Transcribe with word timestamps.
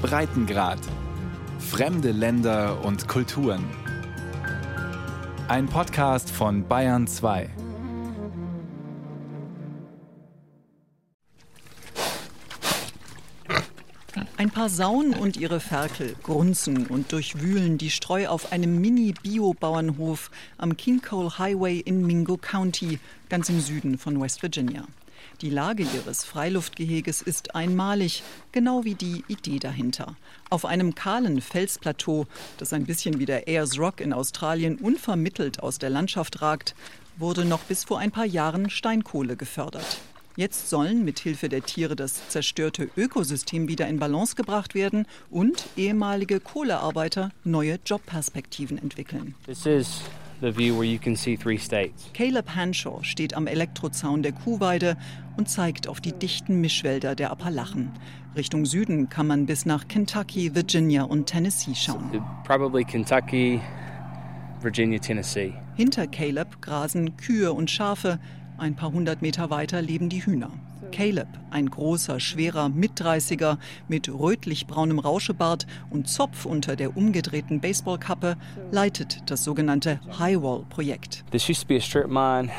Breitengrad. 0.00 0.80
Fremde 1.58 2.10
Länder 2.10 2.84
und 2.84 3.06
Kulturen. 3.06 3.64
Ein 5.48 5.66
Podcast 5.66 6.30
von 6.30 6.66
Bayern 6.66 7.06
2. 7.06 7.50
Ein 14.36 14.50
paar 14.50 14.70
Sauen 14.70 15.12
und 15.12 15.36
ihre 15.36 15.60
Ferkel 15.60 16.16
grunzen 16.22 16.86
und 16.86 17.12
durchwühlen 17.12 17.76
die 17.76 17.90
Streu 17.90 18.26
auf 18.26 18.52
einem 18.52 18.80
Mini-Bio-Bauernhof 18.80 20.30
am 20.56 20.76
King 20.76 21.02
Cole 21.02 21.38
Highway 21.38 21.78
in 21.78 22.06
Mingo 22.06 22.38
County, 22.38 22.98
ganz 23.28 23.50
im 23.50 23.60
Süden 23.60 23.98
von 23.98 24.18
West 24.20 24.42
Virginia. 24.42 24.86
Die 25.40 25.48
Lage 25.48 25.84
ihres 25.84 26.26
Freiluftgeheges 26.26 27.22
ist 27.22 27.54
einmalig, 27.54 28.22
genau 28.52 28.84
wie 28.84 28.94
die 28.94 29.24
Idee 29.26 29.58
dahinter. 29.58 30.16
Auf 30.50 30.66
einem 30.66 30.94
kahlen 30.94 31.40
Felsplateau, 31.40 32.26
das 32.58 32.74
ein 32.74 32.84
bisschen 32.84 33.18
wie 33.18 33.24
der 33.24 33.48
Ayers 33.48 33.78
Rock 33.78 34.02
in 34.02 34.12
Australien 34.12 34.76
unvermittelt 34.76 35.62
aus 35.62 35.78
der 35.78 35.88
Landschaft 35.88 36.42
ragt, 36.42 36.74
wurde 37.16 37.46
noch 37.46 37.60
bis 37.60 37.84
vor 37.84 37.98
ein 37.98 38.10
paar 38.10 38.26
Jahren 38.26 38.68
Steinkohle 38.68 39.36
gefördert. 39.36 40.00
Jetzt 40.36 40.68
sollen 40.68 41.04
mithilfe 41.06 41.48
der 41.48 41.62
Tiere 41.62 41.96
das 41.96 42.28
zerstörte 42.28 42.90
Ökosystem 42.96 43.66
wieder 43.66 43.88
in 43.88 43.98
Balance 43.98 44.36
gebracht 44.36 44.74
werden 44.74 45.06
und 45.30 45.64
ehemalige 45.76 46.38
Kohlearbeiter 46.38 47.30
neue 47.44 47.78
Jobperspektiven 47.84 48.76
entwickeln. 48.76 49.34
This 49.46 49.64
is 49.64 50.02
the 50.40 50.52
view 50.52 50.74
where 50.74 50.84
you 50.84 50.98
can 50.98 51.16
see 51.16 51.36
three 51.36 51.58
states. 51.58 52.10
Caleb 52.14 52.54
Hanshaw 52.54 53.02
steht 53.02 53.34
am 53.34 53.46
Elektrozaun 53.46 54.22
der 54.22 54.32
Kuhweide 54.32 54.96
und 55.36 55.48
zeigt 55.48 55.88
auf 55.88 56.00
die 56.00 56.12
dichten 56.12 56.60
Mischwälder 56.60 57.14
der 57.14 57.30
Appalachen. 57.30 57.92
Richtung 58.36 58.64
Süden 58.64 59.08
kann 59.08 59.26
man 59.26 59.46
bis 59.46 59.66
nach 59.66 59.88
Kentucky, 59.88 60.54
Virginia 60.54 61.02
und 61.02 61.26
Tennessee 61.26 61.74
schauen. 61.74 62.22
Probably 62.44 62.84
Kentucky, 62.84 63.60
Virginia, 64.60 64.98
Tennessee. 64.98 65.52
Hinter 65.76 66.06
Caleb 66.06 66.60
grasen 66.60 67.16
Kühe 67.16 67.52
und 67.52 67.70
Schafe, 67.70 68.18
ein 68.58 68.76
paar 68.76 68.92
hundert 68.92 69.22
Meter 69.22 69.50
weiter 69.50 69.80
leben 69.82 70.08
die 70.08 70.24
Hühner. 70.24 70.50
Caleb, 70.90 71.28
ein 71.50 71.70
großer, 71.70 72.20
schwerer 72.20 72.68
Mitdreißiger 72.68 73.58
mit 73.88 74.08
rötlich-braunem 74.08 74.98
Rauschebart 74.98 75.66
und 75.90 76.08
Zopf 76.08 76.44
unter 76.46 76.76
der 76.76 76.96
umgedrehten 76.96 77.60
Baseballkappe, 77.60 78.36
leitet 78.70 79.22
das 79.26 79.44
sogenannte 79.44 80.00
Highwall-Projekt. 80.18 81.24
This 81.30 81.48
used 81.48 81.62
to 81.62 81.68
be 81.68 81.76
a 81.76 81.80
strip 81.80 82.08
mine 82.08 82.50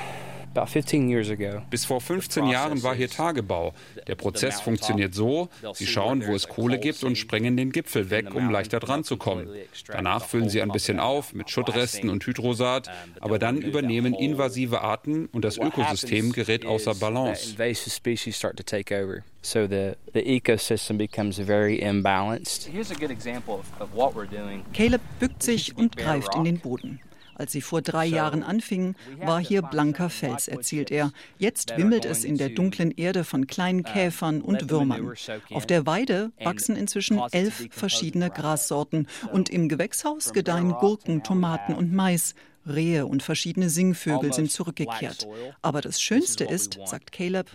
about 0.55 0.69
15 0.69 1.09
years 1.09 1.30
ago. 1.30 1.61
Bis 1.69 1.85
vor 1.85 2.02
15 2.02 2.47
Jahren 2.47 2.83
war 2.83 2.95
hier 2.95 3.09
Tagebau. 3.09 3.73
Der 4.07 4.16
Prozess 4.16 4.61
funktioniert 4.61 5.13
so, 5.13 5.49
sie 5.73 5.88
schauen, 5.88 6.25
wo 6.27 6.35
es 6.35 6.47
Kohle 6.47 6.80
gibt 6.80 7.03
und 7.03 7.17
sprengen 7.17 7.57
den 7.57 7.71
Gipfel 7.71 8.09
weg, 8.09 8.33
um 8.33 8.49
leichter 8.49 8.79
dran 8.79 9.03
zu 9.03 9.17
kommen. 9.17 9.47
Danach 9.88 10.25
füllen 10.25 10.49
sie 10.49 10.61
ein 10.61 10.72
bisschen 10.72 10.99
auf 10.99 11.33
mit 11.33 11.49
Schuttresten 11.49 12.09
und 12.09 12.25
Hydrosaat, 12.25 12.89
aber 13.19 13.39
dann 13.39 13.57
übernehmen 13.57 14.13
invasive 14.13 14.81
Arten 14.81 15.27
und 15.27 15.45
das 15.45 15.57
Ökosystem 15.57 16.31
gerät 16.31 16.66
außer 16.66 16.95
Balance. 16.95 17.52
Invasive 17.52 17.89
species 17.89 18.38
start 18.38 18.57
to 18.57 18.63
take 18.63 18.94
over. 18.94 19.23
So 19.44 19.66
the, 19.66 19.94
the 20.13 20.22
ecosystem 20.22 20.97
becomes 20.99 21.39
very 21.39 21.77
imbalanced. 21.77 22.69
Here's 22.72 22.91
a 22.91 22.95
good 22.95 23.09
example 23.09 23.55
of, 23.55 23.81
of 23.81 23.95
what 23.95 24.13
we're 24.13 24.29
doing. 24.29 24.63
Caleb 24.72 25.02
bückt 25.19 25.41
sich 25.41 25.75
und 25.75 25.97
greift 25.97 26.35
in 26.35 26.44
den 26.44 26.59
Boden. 26.59 26.99
Als 27.42 27.53
sie 27.53 27.61
vor 27.61 27.81
drei 27.81 28.06
Jahren 28.06 28.44
anfingen, 28.44 28.95
war 29.20 29.39
hier 29.39 29.64
blanker 29.64 30.11
Fels, 30.11 30.47
erzählt 30.47 30.92
er. 30.92 31.11
Jetzt 31.39 31.75
wimmelt 31.75 32.06
es 32.06 32.23
in 32.23 32.38
der 32.38 32.50
dunklen 32.50 32.92
Erde 32.92 33.23
von 33.23 33.47
kleinen 33.47 33.81
Käfern 33.81 34.42
und 34.42 34.70
Würmern. 34.70 35.11
Auf 35.50 35.66
der 35.66 35.88
Weide 35.88 36.31
wachsen 36.44 36.75
inzwischen 36.75 37.19
elf 37.31 37.67
verschiedene 37.72 38.30
Grassorten 38.30 39.08
und 39.31 39.50
im 39.50 39.69
Gewächshaus 39.69 40.34
gedeihen 40.34 40.73
Gurken, 40.73 41.23
Tomaten 41.23 41.73
und 41.73 41.92
Mais. 41.92 42.36
Rehe 42.67 43.05
und 43.05 43.23
verschiedene 43.23 43.69
Singvögel 43.69 44.33
sind 44.33 44.51
zurückgekehrt. 44.51 45.27
Aber 45.61 45.81
das 45.81 46.01
Schönste 46.01 46.44
ist, 46.44 46.79
sagt 46.85 47.11
Caleb, 47.11 47.47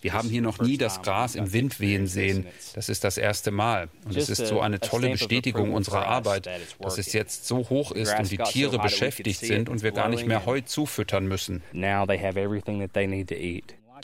Wir 0.00 0.12
haben 0.12 0.28
hier 0.28 0.42
noch 0.42 0.58
nie 0.58 0.76
das 0.76 1.02
Gras 1.02 1.34
im 1.34 1.52
Wind 1.52 1.80
wehen 1.80 2.06
sehen. 2.06 2.46
Das 2.74 2.88
ist 2.88 3.04
das 3.04 3.18
erste 3.18 3.50
Mal. 3.50 3.88
Und 4.04 4.16
es 4.16 4.28
ist 4.28 4.46
so 4.46 4.60
eine 4.60 4.80
tolle 4.80 5.10
Bestätigung 5.10 5.72
unserer 5.72 6.06
Arbeit, 6.06 6.48
dass 6.80 6.98
es 6.98 7.12
jetzt 7.12 7.46
so 7.46 7.68
hoch 7.68 7.92
ist 7.92 8.16
und 8.18 8.30
die 8.30 8.38
Tiere 8.38 8.78
beschäftigt 8.78 9.40
sind 9.40 9.68
und 9.68 9.82
wir 9.82 9.92
gar 9.92 10.08
nicht 10.08 10.26
mehr 10.26 10.44
Heu 10.46 10.60
zufüttern 10.60 11.26
müssen. 11.26 11.62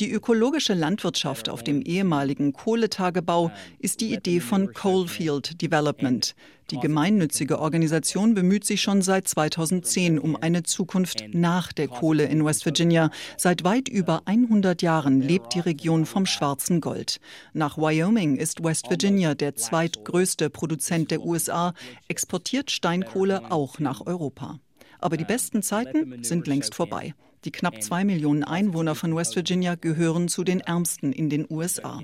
Die 0.03 0.11
ökologische 0.11 0.75
Landwirtschaft 0.75 1.49
auf 1.49 1.63
dem 1.63 1.81
ehemaligen 1.81 2.53
Kohletagebau 2.53 3.53
ist 3.79 4.01
die 4.01 4.13
Idee 4.13 4.41
von 4.41 4.73
Coalfield 4.73 5.63
Development. 5.63 6.35
Die 6.73 6.81
gemeinnützige 6.81 7.61
Organisation 7.61 8.35
bemüht 8.35 8.65
sich 8.65 8.83
schon 8.83 9.03
seit 9.03 9.29
2010 9.29 10.19
um 10.19 10.35
eine 10.35 10.65
Zukunft 10.65 11.23
nach 11.33 11.73
der 11.73 11.87
Kohle 11.87 12.25
in 12.25 12.45
West 12.45 12.65
Virginia. 12.65 13.11
Seit 13.37 13.63
weit 13.63 13.89
über 13.89 14.23
100 14.25 14.83
Jahren 14.83 15.21
lebt 15.21 15.55
die 15.55 15.61
Region 15.61 16.05
vom 16.05 16.27
schwarzen 16.27 16.81
Gold. 16.81 17.21
Nach 17.53 17.79
Wyoming 17.79 18.35
ist 18.35 18.65
West 18.65 18.91
Virginia 18.91 19.37
der 19.37 19.55
zweitgrößte 19.55 20.51
Produzent 20.51 21.13
der 21.13 21.23
USA, 21.23 21.75
exportiert 22.09 22.73
Steinkohle 22.73 23.53
auch 23.53 23.79
nach 23.79 24.05
Europa. 24.05 24.59
Aber 24.99 25.17
die 25.17 25.25
besten 25.25 25.63
Zeiten 25.63 26.25
sind 26.25 26.49
längst 26.49 26.75
vorbei. 26.75 27.15
Die 27.45 27.51
knapp 27.51 27.83
zwei 27.83 28.05
Millionen 28.05 28.45
Einwohner 28.45 28.95
von 28.95 29.17
West 29.17 29.35
Virginia 29.35 29.75
gehören 29.75 30.29
zu 30.29 30.45
den 30.45 30.61
ärmsten 30.61 31.13
in 31.13 31.29
den 31.29 31.47
USA. 31.51 32.01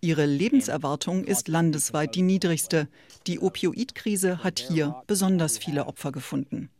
Ihre 0.00 0.26
Lebenserwartung 0.26 1.24
ist 1.24 1.48
landesweit 1.48 2.14
die 2.14 2.22
niedrigste. 2.22 2.88
Die 3.26 3.40
Opioidkrise 3.40 4.42
hat 4.42 4.58
hier 4.58 5.02
besonders 5.06 5.58
viele 5.58 5.86
Opfer 5.86 6.12
gefunden. 6.12 6.70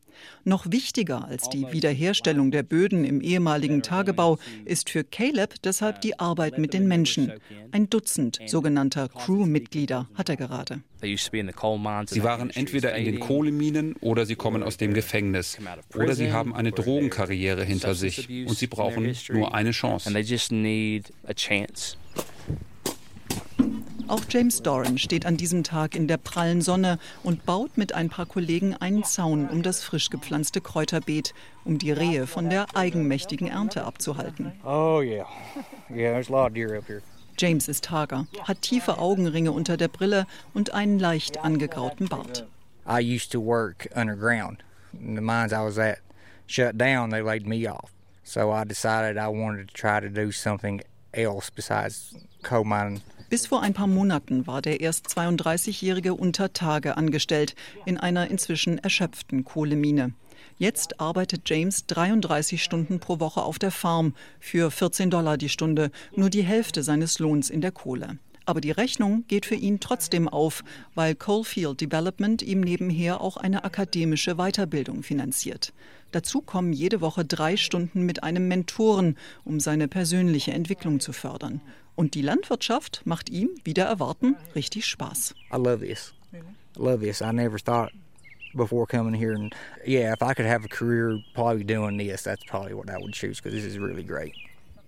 Noch 0.45 0.71
wichtiger 0.71 1.25
als 1.27 1.49
die 1.49 1.67
Wiederherstellung 1.73 2.51
der 2.51 2.63
Böden 2.63 3.05
im 3.05 3.21
ehemaligen 3.21 3.83
Tagebau 3.83 4.39
ist 4.65 4.91
für 4.91 5.05
Caleb 5.05 5.55
deshalb 5.63 6.01
die 6.01 6.19
Arbeit 6.19 6.59
mit 6.59 6.75
den 6.75 6.89
Menschen. 6.89 7.33
Ein 7.71 7.91
Dutzend 7.91 8.39
sogenannter 8.47 9.09
Crew-Mitglieder 9.09 10.09
hat 10.15 10.29
er 10.29 10.37
gerade. 10.37 10.81
Sie 11.01 12.23
waren 12.23 12.51
entweder 12.51 12.95
in 12.97 13.05
den 13.05 13.21
Kohleminen 13.21 13.95
oder 14.01 14.27
sie 14.27 14.37
kommen 14.37 14.63
aus 14.63 14.77
dem 14.77 14.95
Gefängnis. 14.95 15.59
Oder 15.95 16.15
sie 16.15 16.33
haben 16.33 16.55
eine 16.55 16.73
Drogenkarriere 16.73 17.65
hinter 17.65 17.95
sich 17.95 18.29
und 18.29 18.57
sie 18.57 18.67
brauchen 18.67 19.15
nur 19.31 19.55
eine 19.55 19.71
Chance. 19.71 20.11
Auch 24.09 24.23
James 24.31 24.63
Doran 24.63 24.97
steht 24.97 25.27
an 25.27 25.37
diesem 25.37 25.65
Tag 25.65 25.95
in 25.95 26.09
der 26.09 26.17
prallen 26.17 26.63
Sonne 26.63 26.99
und 27.23 27.45
baut 27.45 27.77
mit 27.77 27.93
ein 27.93 28.09
paar 28.09 28.25
Kollegen 28.25 28.75
einen 28.75 29.05
Zaun 29.05 29.49
um 29.51 29.63
das 29.63 29.85
frisch 29.85 30.09
gepflanzte 30.09 30.63
Kräuterbeet, 30.63 31.35
um 31.67 31.77
die 31.77 31.93
Rehe 31.93 32.27
von 32.27 32.49
der 32.49 32.75
eigenmächtigen 32.75 33.49
Ernte 33.49 33.85
abzuhalten. 33.85 34.53
Oh 34.65 35.03
yeah. 35.03 35.27
Yeah, 35.91 36.13
there's 36.13 36.31
a 36.31 36.33
lot 36.33 36.47
of 36.49 36.55
deer 36.55 36.79
up 36.79 36.87
here. 36.87 37.03
James 37.37 37.69
ist 37.69 37.91
hager, 37.91 38.27
hat 38.45 38.63
tiefe 38.63 38.99
Augenringe 38.99 39.53
unter 39.53 39.77
der 39.77 39.89
Brille 39.89 40.27
und 40.55 40.73
einen 40.73 40.99
leicht 40.99 41.45
angegrauten 41.45 42.09
Bart. 42.09 42.47
I 42.87 43.01
used 43.01 43.31
to 43.33 43.41
work 43.41 43.89
underground. 43.95 44.65
The 44.93 45.21
mines 45.21 45.53
I 45.53 45.63
was 45.63 45.79
at 45.79 45.99
shut 46.47 46.79
down, 46.79 47.11
they 47.11 47.21
laid 47.21 47.47
me 47.47 47.69
off. 47.71 47.93
So 48.25 48.51
I 48.51 48.65
decided 48.65 49.19
I 49.19 49.29
wanted 49.29 49.69
to 49.69 49.75
try 49.75 50.01
to 50.01 50.09
do 50.09 50.33
something 50.33 50.81
else 51.13 51.51
besides 51.55 52.15
coal 52.43 52.65
mining. 52.65 53.03
Bis 53.29 53.47
vor 53.47 53.61
ein 53.61 53.75
paar 53.75 53.87
Monaten 53.87 54.47
war 54.47 54.63
der 54.63 54.81
erst 54.81 55.07
32-Jährige 55.09 56.15
unter 56.15 56.55
Tage 56.55 56.97
angestellt 56.97 57.55
in 57.85 57.99
einer 57.99 58.31
inzwischen 58.31 58.79
erschöpften 58.79 59.45
Kohlemine. 59.45 60.15
Jetzt 60.57 60.99
arbeitet 60.99 61.43
James 61.45 61.85
33 61.87 62.63
Stunden 62.63 63.01
pro 63.01 63.21
Woche 63.21 63.43
auf 63.43 63.59
der 63.59 63.71
Farm 63.71 64.15
für 64.41 64.71
14 64.71 65.11
Dollar 65.11 65.37
die 65.37 65.51
Stunde, 65.51 65.91
nur 66.17 66.31
die 66.31 66.43
Hälfte 66.43 66.83
seines 66.83 67.19
Lohns 67.19 67.51
in 67.51 67.61
der 67.61 67.71
Kohle. 67.71 68.19
Aber 68.47 68.63
die 68.63 68.71
Rechnung 68.71 69.25
geht 69.29 69.45
für 69.45 69.57
ihn 69.57 69.79
trotzdem 69.79 70.27
auf, 70.27 70.65
weil 70.95 71.15
Coalfield 71.15 71.83
Development 71.83 72.41
ihm 72.41 72.63
nebenher 72.63 73.21
auch 73.21 73.37
eine 73.37 73.63
akademische 73.63 74.37
Weiterbildung 74.37 75.03
finanziert. 75.03 75.75
Dazu 76.13 76.41
kommen 76.41 76.73
jede 76.73 77.03
Woche 77.03 77.27
drei 77.27 77.59
Stunden 77.59 78.07
mit 78.07 78.23
einem 78.23 78.49
Mentoren, 78.49 79.19
um 79.45 79.61
seine 79.61 79.87
persönliche 79.87 80.53
Entwicklung 80.53 80.99
zu 80.99 81.13
fördern. 81.13 81.61
Und 81.99 82.15
die 82.15 82.23
Landwirtschaft 82.23 83.03
macht 83.07 83.29
ihm, 83.29 83.51
wieder 83.65 83.85
erwarten, 83.85 84.37
richtig 84.55 84.87
Spaß. 84.87 85.35
I 85.53 85.57
love 85.57 85.85
this. 85.85 86.15
Love 86.77 87.01
this. 87.01 87.21
I 87.21 87.33
never 87.33 87.59
thought 87.59 87.91
before 88.55 88.87
coming 88.87 89.21
here 89.21 89.35
and 89.35 89.53
yeah, 89.85 90.13
if 90.13 90.23
I 90.23 90.33
could 90.33 90.47
have 90.47 90.65
a 90.65 90.69
career 90.69 91.19
probably 91.35 91.65
doing 91.65 91.99
this, 91.99 92.23
that's 92.23 92.45
probably 92.45 92.73
what 92.73 92.89
I 92.89 93.03
would 93.03 93.15
choose 93.15 93.43
because 93.43 93.53
this 93.53 93.65
is 93.65 93.81
really 93.81 94.05
great. 94.05 94.33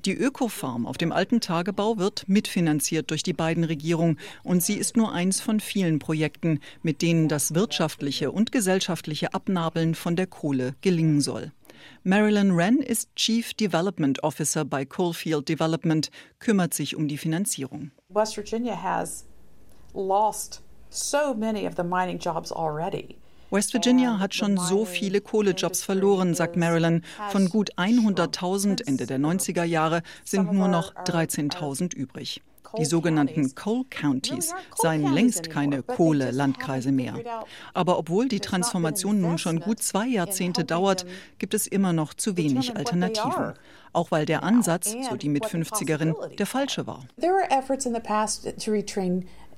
Die 0.04 0.16
Ökofarm 0.16 0.86
auf 0.86 0.98
dem 0.98 1.10
alten 1.10 1.40
Tagebau 1.40 1.98
wird 1.98 2.28
mitfinanziert 2.28 3.10
durch 3.10 3.24
die 3.24 3.32
beiden 3.32 3.64
Regierungen 3.64 4.16
und 4.44 4.62
sie 4.62 4.74
ist 4.74 4.96
nur 4.96 5.12
eins 5.12 5.40
von 5.40 5.58
vielen 5.58 5.98
Projekten, 5.98 6.60
mit 6.84 7.02
denen 7.02 7.26
das 7.26 7.56
wirtschaftliche 7.56 8.30
und 8.30 8.52
gesellschaftliche 8.52 9.34
Abnabeln 9.34 9.96
von 9.96 10.14
der 10.14 10.28
Kohle 10.28 10.76
gelingen 10.80 11.20
soll. 11.20 11.50
Marilyn 12.04 12.56
Wren 12.56 12.78
ist 12.78 13.14
Chief 13.16 13.54
Development 13.54 14.22
Officer 14.22 14.64
bei 14.64 14.84
Coalfield 14.84 15.48
Development, 15.48 16.10
kümmert 16.38 16.74
sich 16.74 16.96
um 16.96 17.08
die 17.08 17.18
Finanzierung. 17.18 17.90
West 18.08 18.36
Virginia 18.36 18.80
has 18.80 19.26
lost 19.94 20.62
so 20.88 21.34
many 21.34 21.66
of 21.66 21.74
the 21.76 21.82
mining 21.82 22.18
jobs 22.18 22.52
already. 22.52 23.16
West 23.50 23.72
Virginia 23.74 24.20
hat 24.20 24.32
schon 24.32 24.56
so 24.56 24.84
viele 24.84 25.20
Kohlejobs 25.20 25.82
verloren, 25.82 26.34
sagt 26.34 26.56
Marilyn. 26.56 27.02
Von 27.30 27.48
gut 27.48 27.74
100.000 27.74 28.86
Ende 28.86 29.06
der 29.06 29.18
90er 29.18 29.64
Jahre 29.64 30.02
sind 30.24 30.52
nur 30.52 30.68
noch 30.68 30.94
13.000 30.94 31.94
übrig. 31.94 32.42
Die 32.78 32.84
sogenannten 32.84 33.54
Coal 33.54 33.84
Counties 33.90 34.54
seien 34.76 35.12
längst 35.12 35.50
keine 35.50 35.82
Kohle-Landkreise 35.82 36.92
mehr. 36.92 37.14
Aber 37.74 37.98
obwohl 37.98 38.28
die 38.28 38.40
Transformation 38.40 39.20
nun 39.20 39.38
schon 39.38 39.60
gut 39.60 39.82
zwei 39.82 40.06
Jahrzehnte 40.06 40.64
dauert, 40.64 41.06
gibt 41.38 41.54
es 41.54 41.66
immer 41.66 41.92
noch 41.92 42.14
zu 42.14 42.36
wenig 42.36 42.76
Alternativen. 42.76 43.54
Auch 43.92 44.10
weil 44.10 44.24
der 44.24 44.44
Ansatz, 44.44 44.94
so 45.08 45.16
die 45.16 45.28
Mit-50erin, 45.28 46.14
der 46.36 46.46
falsche 46.46 46.86
war. 46.86 47.04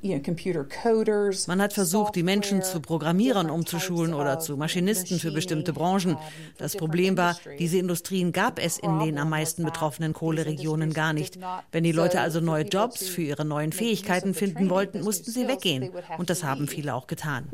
Man 0.03 1.63
hat 1.63 1.73
versucht, 1.73 2.17
die 2.17 2.23
Menschen 2.25 2.63
zu 2.63 2.81
Programmierern 2.81 3.51
umzuschulen 3.51 4.15
oder 4.15 4.41
zu 4.41 4.57
Maschinisten 4.57 5.21
für 5.21 5.31
bestimmte 5.31 5.73
Branchen. 5.73 6.17
Das 6.59 6.77
Problem 6.77 7.17
war, 7.17 7.37
diese 7.59 7.79
Industrien 7.79 8.33
gab 8.33 8.59
es 8.59 8.79
in 8.79 8.99
den 8.99 9.19
am 9.19 9.31
meisten 9.31 9.65
betroffenen 9.65 10.13
Kohleregionen 10.13 10.93
gar 10.93 11.13
nicht. 11.13 11.39
Wenn 11.71 11.85
die 11.85 11.93
Leute 11.93 12.21
also 12.21 12.41
neue 12.41 12.65
Jobs 12.65 13.07
für 13.07 13.23
ihre 13.23 13.45
neuen 13.45 13.73
Fähigkeiten 13.73 14.35
finden 14.35 14.71
wollten, 14.71 15.03
mussten 15.03 15.31
sie 15.31 15.47
weggehen. 15.47 15.91
Und 16.19 16.31
das 16.31 16.43
haben 16.43 16.67
viele 16.67 16.95
auch 16.95 17.07
getan. 17.07 17.49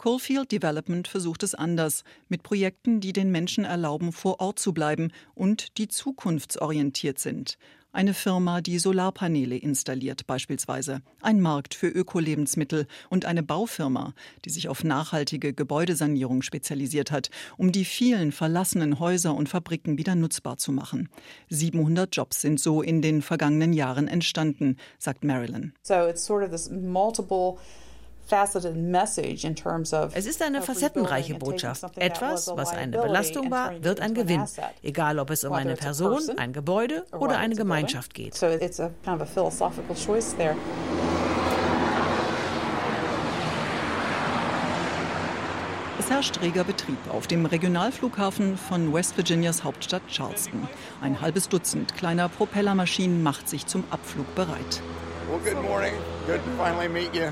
Coalfield 0.00 0.50
Development 0.50 1.06
versucht 1.06 1.42
es 1.42 1.54
anders, 1.54 2.04
mit 2.28 2.42
Projekten, 2.42 3.00
die 3.00 3.12
den 3.12 3.30
Menschen 3.30 3.64
erlauben, 3.64 4.12
vor 4.12 4.40
Ort 4.40 4.58
zu 4.58 4.72
bleiben 4.72 5.12
und 5.34 5.76
die 5.76 5.88
zukunftsorientiert 5.88 7.18
sind. 7.18 7.58
Eine 7.92 8.14
Firma, 8.14 8.60
die 8.60 8.78
Solarpaneele 8.78 9.56
installiert 9.56 10.24
beispielsweise, 10.28 11.02
ein 11.22 11.40
Markt 11.40 11.74
für 11.74 11.88
Ökolebensmittel 11.88 12.86
und 13.08 13.24
eine 13.24 13.42
Baufirma, 13.42 14.14
die 14.44 14.50
sich 14.50 14.68
auf 14.68 14.84
nachhaltige 14.84 15.52
Gebäudesanierung 15.52 16.42
spezialisiert 16.42 17.10
hat, 17.10 17.30
um 17.56 17.72
die 17.72 17.84
vielen 17.84 18.30
verlassenen 18.30 19.00
Häuser 19.00 19.34
und 19.34 19.48
Fabriken 19.48 19.98
wieder 19.98 20.14
nutzbar 20.14 20.56
zu 20.56 20.70
machen. 20.70 21.08
700 21.48 22.14
Jobs 22.14 22.40
sind 22.40 22.60
so 22.60 22.80
in 22.80 23.02
den 23.02 23.22
vergangenen 23.22 23.72
Jahren 23.72 24.06
entstanden, 24.06 24.76
sagt 24.98 25.24
Marilyn. 25.24 25.72
So 25.82 26.06
it's 26.06 26.24
sort 26.24 26.44
of 26.44 26.50
this 26.50 26.70
multiple 26.70 27.56
es 28.32 30.26
ist 30.26 30.42
eine 30.42 30.62
facettenreiche 30.62 31.34
Botschaft. 31.34 31.84
Etwas, 31.96 32.48
was 32.54 32.70
eine 32.70 32.98
Belastung 32.98 33.50
war, 33.50 33.82
wird 33.82 34.00
ein 34.00 34.14
Gewinn, 34.14 34.44
egal 34.82 35.18
ob 35.18 35.30
es 35.30 35.44
um 35.44 35.52
eine 35.52 35.76
Person, 35.76 36.20
ein 36.36 36.52
Gebäude 36.52 37.04
oder 37.12 37.38
eine 37.38 37.54
Gemeinschaft 37.54 38.14
geht. 38.14 38.34
Es 46.00 46.10
herrscht 46.10 46.40
reger 46.40 46.64
Betrieb 46.64 46.98
auf 47.12 47.26
dem 47.26 47.46
Regionalflughafen 47.46 48.56
von 48.56 48.92
West 48.92 49.16
Virginias 49.16 49.62
Hauptstadt 49.62 50.02
Charleston. 50.08 50.66
Ein 51.00 51.20
halbes 51.20 51.48
Dutzend 51.48 51.94
kleiner 51.94 52.28
Propellermaschinen 52.28 53.22
macht 53.22 53.48
sich 53.48 53.66
zum 53.66 53.84
Abflug 53.90 54.34
bereit. 54.34 54.82
Well, 55.30 55.38
good 55.38 55.62
morning. 55.62 55.94
Good 56.26 56.40
to 56.44 56.50
finally 56.56 56.88
meet 56.88 57.14
you. 57.14 57.30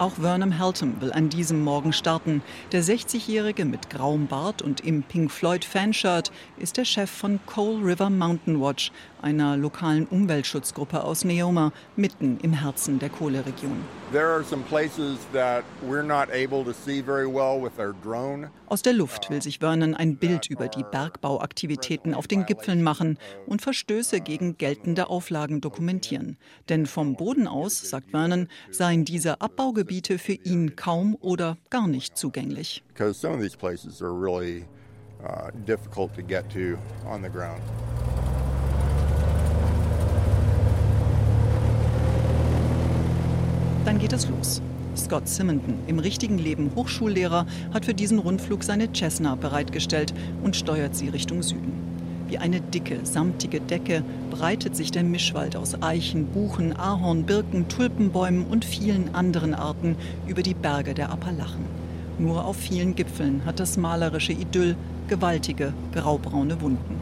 Auch 0.00 0.12
Vernon 0.12 0.60
Haltom 0.60 1.00
will 1.00 1.12
an 1.12 1.28
diesem 1.28 1.64
Morgen 1.64 1.92
starten. 1.92 2.40
Der 2.70 2.84
60-Jährige 2.84 3.64
mit 3.64 3.90
grauem 3.90 4.28
Bart 4.28 4.62
und 4.62 4.78
im 4.84 5.02
Pink 5.02 5.32
Floyd 5.32 5.64
Fanshirt 5.64 6.30
ist 6.56 6.76
der 6.76 6.84
Chef 6.84 7.10
von 7.10 7.40
Coal 7.46 7.82
River 7.82 8.08
Mountain 8.08 8.60
Watch, 8.60 8.92
einer 9.20 9.56
lokalen 9.56 10.06
Umweltschutzgruppe 10.06 11.02
aus 11.02 11.24
Neoma, 11.24 11.72
mitten 11.96 12.38
im 12.42 12.52
Herzen 12.52 13.00
der 13.00 13.08
Kohleregion. 13.08 13.84
Aus 18.68 18.82
der 18.82 18.92
Luft 18.92 19.30
will 19.30 19.42
sich 19.42 19.58
Vernon 19.58 19.94
ein 19.94 20.16
Bild 20.16 20.46
über 20.48 20.68
die 20.68 20.84
Bergbauaktivitäten 20.84 22.14
auf 22.14 22.28
den 22.28 22.46
Gipfeln 22.46 22.82
machen 22.82 23.18
und 23.46 23.62
Verstöße 23.62 24.20
gegen 24.20 24.56
geltende 24.56 25.10
Auflagen 25.10 25.60
dokumentieren. 25.60 26.38
Denn 26.68 26.86
vom 26.86 27.16
Boden 27.16 27.48
aus, 27.48 27.80
sagt 27.80 28.12
Vernon, 28.12 28.48
seien 28.70 29.04
diese 29.04 29.40
Abbaugebiete 29.40 29.87
für 30.18 30.32
ihn 30.32 30.76
kaum 30.76 31.16
oder 31.20 31.56
gar 31.70 31.88
nicht 31.88 32.16
zugänglich. 32.16 32.82
Uh, 35.20 35.50
to 35.66 35.82
to. 36.48 36.78
Dann 43.84 43.98
geht 43.98 44.12
es 44.12 44.28
los. 44.28 44.62
Scott 44.96 45.28
Simonton, 45.28 45.78
im 45.86 45.98
richtigen 45.98 46.38
Leben 46.38 46.72
Hochschullehrer, 46.74 47.46
hat 47.72 47.84
für 47.84 47.94
diesen 47.94 48.18
Rundflug 48.18 48.62
seine 48.64 48.92
Cessna 48.92 49.34
bereitgestellt 49.34 50.12
und 50.42 50.56
steuert 50.56 50.94
sie 50.94 51.08
Richtung 51.08 51.42
Süden. 51.42 51.87
Wie 52.28 52.36
eine 52.36 52.60
dicke, 52.60 53.00
samtige 53.04 53.58
Decke 53.58 54.04
breitet 54.30 54.76
sich 54.76 54.90
der 54.90 55.02
Mischwald 55.02 55.56
aus 55.56 55.82
Eichen, 55.82 56.26
Buchen, 56.26 56.76
Ahorn, 56.76 57.24
Birken, 57.24 57.68
Tulpenbäumen 57.68 58.44
und 58.44 58.66
vielen 58.66 59.14
anderen 59.14 59.54
Arten 59.54 59.96
über 60.26 60.42
die 60.42 60.52
Berge 60.52 60.92
der 60.92 61.10
Appalachen. 61.10 61.64
Nur 62.18 62.44
auf 62.44 62.56
vielen 62.56 62.94
Gipfeln 62.94 63.46
hat 63.46 63.60
das 63.60 63.78
malerische 63.78 64.32
Idyll 64.32 64.76
gewaltige, 65.08 65.72
graubraune 65.94 66.60
Wunden. 66.60 67.00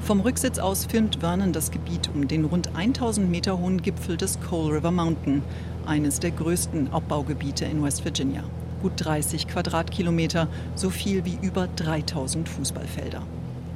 Vom 0.00 0.20
Rücksitz 0.20 0.58
aus 0.58 0.84
filmt 0.86 1.20
Vernon 1.20 1.52
das 1.52 1.70
Gebiet 1.70 2.10
um 2.12 2.26
den 2.26 2.44
rund 2.44 2.74
1000 2.74 3.30
Meter 3.30 3.58
hohen 3.58 3.82
Gipfel 3.82 4.16
des 4.16 4.40
Coal 4.40 4.72
River 4.72 4.90
Mountain, 4.90 5.42
eines 5.86 6.18
der 6.18 6.32
größten 6.32 6.92
Abbaugebiete 6.92 7.66
in 7.66 7.84
West 7.84 8.04
Virginia. 8.04 8.42
Gut 8.82 8.94
30 8.96 9.46
Quadratkilometer, 9.46 10.48
so 10.74 10.90
viel 10.90 11.24
wie 11.24 11.38
über 11.40 11.68
3000 11.68 12.48
Fußballfelder. 12.48 13.22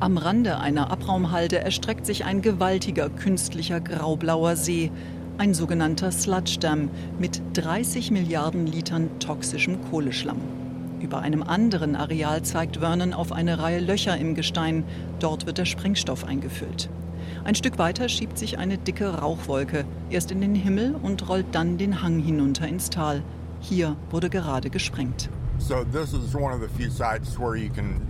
Am 0.01 0.17
Rande 0.17 0.57
einer 0.57 0.91
Abraumhalde 0.91 1.59
erstreckt 1.59 2.07
sich 2.07 2.25
ein 2.25 2.41
gewaltiger 2.41 3.11
künstlicher 3.11 3.81
graublauer 3.81 4.57
See, 4.57 4.91
ein 5.37 5.53
sogenannter 5.53 6.11
Sludge 6.11 6.57
Dam 6.59 6.89
mit 7.19 7.43
30 7.53 8.11
Milliarden 8.11 8.67
Litern 8.67 9.11
toxischem 9.19 9.79
Kohleschlamm. 9.91 10.41
Über 11.03 11.19
einem 11.19 11.43
anderen 11.43 11.97
Areal 11.97 12.43
zeigt 12.43 12.79
Vernon 12.79 13.13
auf 13.13 13.31
eine 13.31 13.59
Reihe 13.59 13.81
Löcher 13.81 14.17
im 14.17 14.35
Gestein. 14.35 14.85
Dort 15.19 15.45
wird 15.45 15.59
der 15.59 15.67
Sprengstoff 15.67 16.25
eingefüllt. 16.25 16.89
Ein 17.45 17.55
Stück 17.55 17.77
weiter 17.77 18.09
schiebt 18.09 18.39
sich 18.39 18.57
eine 18.57 18.79
dicke 18.79 19.19
Rauchwolke 19.19 19.85
erst 20.09 20.31
in 20.31 20.41
den 20.41 20.55
Himmel 20.55 20.95
und 21.03 21.29
rollt 21.29 21.49
dann 21.53 21.77
den 21.77 22.03
Hang 22.03 22.21
hinunter 22.21 22.67
ins 22.67 22.89
Tal. 22.89 23.23
Hier 23.61 23.97
wurde 24.11 24.31
gerade 24.31 24.71
gesprengt. 24.71 25.29
So 25.59 25.85
this 25.93 26.15
is 26.15 26.35
one 26.35 26.55
of 26.55 26.63
the 26.63 26.69
few 26.83 26.91
sites 26.91 27.39
where 27.39 27.55
you 27.55 27.71
can 27.71 28.01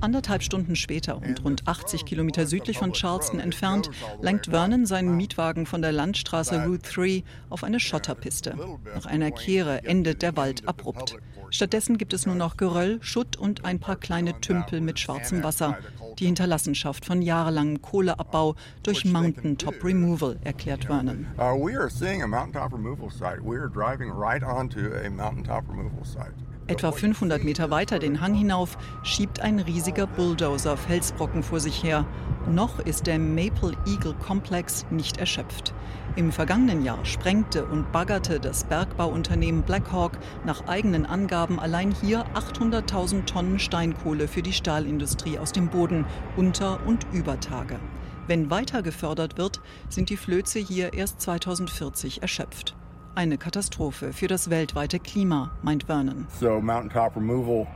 Anderthalb 0.00 0.42
Stunden 0.42 0.76
später 0.76 1.16
und 1.16 1.44
rund 1.44 1.68
80 1.68 2.04
Kilometer 2.04 2.46
südlich 2.46 2.78
von 2.78 2.92
Charleston 2.92 3.40
entfernt 3.40 3.90
lenkt 4.20 4.46
Vernon 4.46 4.86
seinen 4.86 5.16
Mietwagen 5.16 5.66
von 5.66 5.82
der 5.82 5.92
Landstraße 5.92 6.64
Route 6.64 6.90
3 6.90 7.24
auf 7.50 7.64
eine 7.64 7.80
Schotterpiste. 7.80 8.56
Nach 8.94 9.06
einer 9.06 9.30
Kehre 9.30 9.84
endet 9.84 10.22
der 10.22 10.36
Wald 10.36 10.66
abrupt. 10.66 11.16
Stattdessen 11.50 11.98
gibt 11.98 12.12
es 12.12 12.26
nur 12.26 12.36
noch 12.36 12.56
Geröll, 12.56 12.98
Schutt 13.02 13.36
und 13.36 13.64
ein 13.64 13.80
paar 13.80 13.96
kleine 13.96 14.40
Tümpel 14.40 14.80
mit 14.80 15.00
schwarzem 15.00 15.42
Wasser. 15.42 15.78
Die 16.18 16.26
Hinterlassenschaft 16.26 17.04
von 17.04 17.22
jahrelangem 17.22 17.82
Kohleabbau 17.82 18.54
durch 18.82 19.04
Mountaintop 19.04 19.82
Removal, 19.82 20.36
erklärt 20.42 20.84
Vernon. 20.84 21.26
Uh, 21.38 21.54
we 21.54 21.76
are 21.76 21.90
seeing 21.90 22.22
a 22.22 22.26
mountaintop 22.26 22.72
removal 22.72 23.10
site. 23.10 23.40
We 23.42 23.58
are 23.58 23.68
driving 23.68 24.10
right 24.10 24.42
onto 24.42 24.80
a 24.94 25.10
mountaintop 25.10 25.68
removal 25.68 26.04
site. 26.04 26.34
Etwa 26.70 26.92
500 26.92 27.42
Meter 27.42 27.72
weiter 27.72 27.98
den 27.98 28.20
Hang 28.20 28.32
hinauf 28.32 28.78
schiebt 29.02 29.40
ein 29.40 29.58
riesiger 29.58 30.06
Bulldozer 30.06 30.76
Felsbrocken 30.76 31.42
vor 31.42 31.58
sich 31.58 31.82
her. 31.82 32.06
Noch 32.48 32.78
ist 32.78 33.08
der 33.08 33.18
Maple 33.18 33.72
Eagle 33.86 34.14
Komplex 34.14 34.86
nicht 34.88 35.16
erschöpft. 35.16 35.74
Im 36.14 36.30
vergangenen 36.30 36.84
Jahr 36.84 37.04
sprengte 37.04 37.64
und 37.66 37.90
baggerte 37.90 38.38
das 38.38 38.62
Bergbauunternehmen 38.62 39.62
Blackhawk 39.62 40.12
nach 40.46 40.68
eigenen 40.68 41.06
Angaben 41.06 41.58
allein 41.58 41.90
hier 41.90 42.24
800.000 42.36 43.24
Tonnen 43.24 43.58
Steinkohle 43.58 44.28
für 44.28 44.42
die 44.42 44.52
Stahlindustrie 44.52 45.40
aus 45.40 45.50
dem 45.50 45.70
Boden 45.70 46.06
unter 46.36 46.86
und 46.86 47.04
über 47.12 47.40
Tage. 47.40 47.80
Wenn 48.28 48.48
weiter 48.48 48.82
gefördert 48.82 49.38
wird, 49.38 49.60
sind 49.88 50.08
die 50.08 50.16
Flöze 50.16 50.60
hier 50.60 50.92
erst 50.92 51.20
2040 51.20 52.22
erschöpft. 52.22 52.76
Eine 53.16 53.38
Katastrophe 53.38 54.12
für 54.12 54.28
das 54.28 54.50
weltweite 54.50 55.00
Klima, 55.00 55.50
meint 55.62 55.84
Vernon. 55.84 56.28
So 56.38 56.60
mountaintop 56.60 57.16
removal 57.16 57.66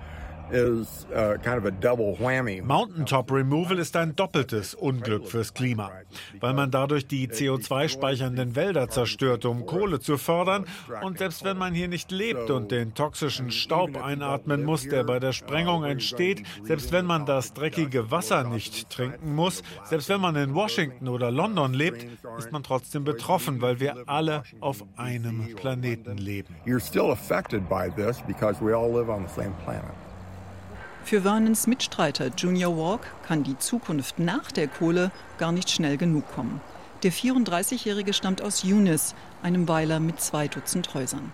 Mountaintop 2.63 3.33
Removal 3.33 3.79
ist 3.79 3.97
ein 3.97 4.15
doppeltes 4.15 4.75
Unglück 4.75 5.27
fürs 5.27 5.55
Klima, 5.55 5.91
weil 6.41 6.53
man 6.55 6.71
dadurch 6.71 7.07
die 7.07 7.29
CO2-speichernden 7.29 8.55
Wälder 8.55 8.89
zerstört, 8.89 9.47
um 9.47 9.67
Kohle 9.67 10.01
zu 10.01 10.19
fördern. 10.19 10.67
Und 11.03 11.19
selbst 11.19 11.45
wenn 11.45 11.57
man 11.57 11.75
hier 11.75 11.89
nicht 11.89 12.11
lebt 12.11 12.51
und 12.51 12.71
den 12.71 12.95
toxischen 12.95 13.51
Staub 13.51 13.97
einatmen 13.97 14.65
muss, 14.65 14.87
der 14.87 15.05
bei 15.05 15.19
der 15.19 15.33
Sprengung 15.33 15.85
entsteht, 15.85 16.43
selbst 16.63 16.93
wenn 16.93 17.07
man 17.07 17.27
das 17.27 17.55
dreckige 17.55 18.11
Wasser 18.11 18.45
nicht 18.45 18.91
trinken 18.91 19.35
muss, 19.35 19.63
selbst 19.85 20.09
wenn 20.09 20.21
man 20.21 20.37
in 20.37 20.55
Washington 20.55 21.09
oder 21.09 21.31
London 21.31 21.73
lebt, 21.73 22.07
ist 22.39 22.53
man 22.53 22.63
trotzdem 22.63 23.05
betroffen, 23.05 23.63
weil 23.63 23.81
wir 23.81 23.97
alle 24.07 24.43
auf 24.61 24.85
einem 24.97 25.55
Planeten 25.57 26.19
leben. 26.19 26.55
You're 26.67 26.85
still 26.85 27.11
affected 27.11 27.69
by 27.69 27.91
this 27.97 28.21
because 28.27 28.63
we 28.63 28.77
all 28.77 28.93
live 28.93 29.09
on 29.09 29.27
the 29.27 29.35
same 29.35 29.53
planet. 29.65 30.04
Für 31.05 31.21
Vernons 31.21 31.67
Mitstreiter 31.67 32.31
Junior 32.35 32.79
Walk 32.79 33.03
kann 33.27 33.43
die 33.43 33.59
Zukunft 33.59 34.19
nach 34.19 34.51
der 34.51 34.69
Kohle 34.69 35.11
gar 35.37 35.53
nicht 35.53 35.69
schnell 35.69 35.99
genug 35.99 36.27
kommen. 36.35 36.63
Der 37.03 37.13
34-Jährige 37.13 38.15
stammt 38.15 38.41
aus 38.41 38.65
Eunice, 38.65 39.15
einem 39.45 39.69
Weiler 39.69 40.01
mit 40.01 40.21
zwei 40.21 40.49
Dutzend 40.49 40.95
Häusern. 40.95 41.31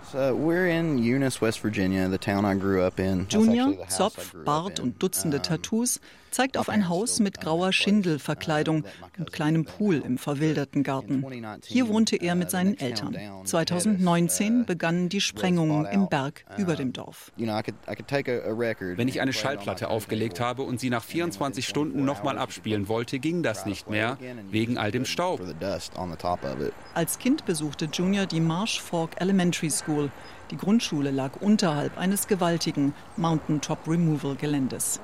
Junior, 3.31 3.89
Zopf, 3.89 4.35
Bart 4.45 4.81
und 4.81 5.01
Dutzende 5.01 5.41
Tattoos 5.41 6.01
zeigt 6.31 6.57
auf 6.57 6.69
ein 6.69 6.89
Haus 6.89 7.19
mit 7.21 7.41
grauer 7.41 7.73
Schindelverkleidung 7.73 8.85
und 9.19 9.33
kleinem 9.33 9.65
Pool 9.65 9.97
im 9.97 10.17
verwilderten 10.19 10.83
Garten. 10.83 11.25
Hier 11.67 11.89
wohnte 11.89 12.17
er 12.17 12.35
mit 12.35 12.51
seinen 12.51 12.79
Eltern. 12.79 13.17
2019 13.45 14.65
begannen 14.65 15.09
die 15.09 15.21
Sprengungen 15.21 15.87
im 15.87 16.09
Berg 16.09 16.45
über 16.57 16.77
dem 16.77 16.93
Dorf. 16.93 17.33
Wenn 17.37 19.09
ich 19.09 19.21
eine 19.21 19.33
Schallplatte 19.33 19.89
aufgelegt 19.89 20.41
habe 20.41 20.63
und 20.63 20.79
sie 20.81 20.91
nach 20.91 21.03
24 21.03 21.67
Stunden 21.67 22.05
nochmal 22.05 22.39
abspielen 22.39 22.89
wollte, 22.89 23.19
ging 23.19 23.43
das 23.43 23.67
nicht 23.67 23.91
mehr, 23.91 24.17
wegen 24.51 24.79
all 24.79 24.91
dem 24.93 25.05
Staub. 25.05 25.41
Als 26.95 27.19
Kind 27.19 27.45
besuchte 27.45 27.89
Junior 28.01 28.25
die 28.25 28.41
Marsh 28.41 28.81
Fork 28.81 29.21
Elementary 29.21 29.69
School. 29.69 30.11
Die 30.51 30.57
Grundschule 30.57 31.11
lag 31.11 31.33
unterhalb 31.43 31.99
eines 31.99 32.29
gewaltigen 32.29 32.95
Mountaintop 33.19 33.87
Removal 33.87 34.37
Geländes. 34.37 35.01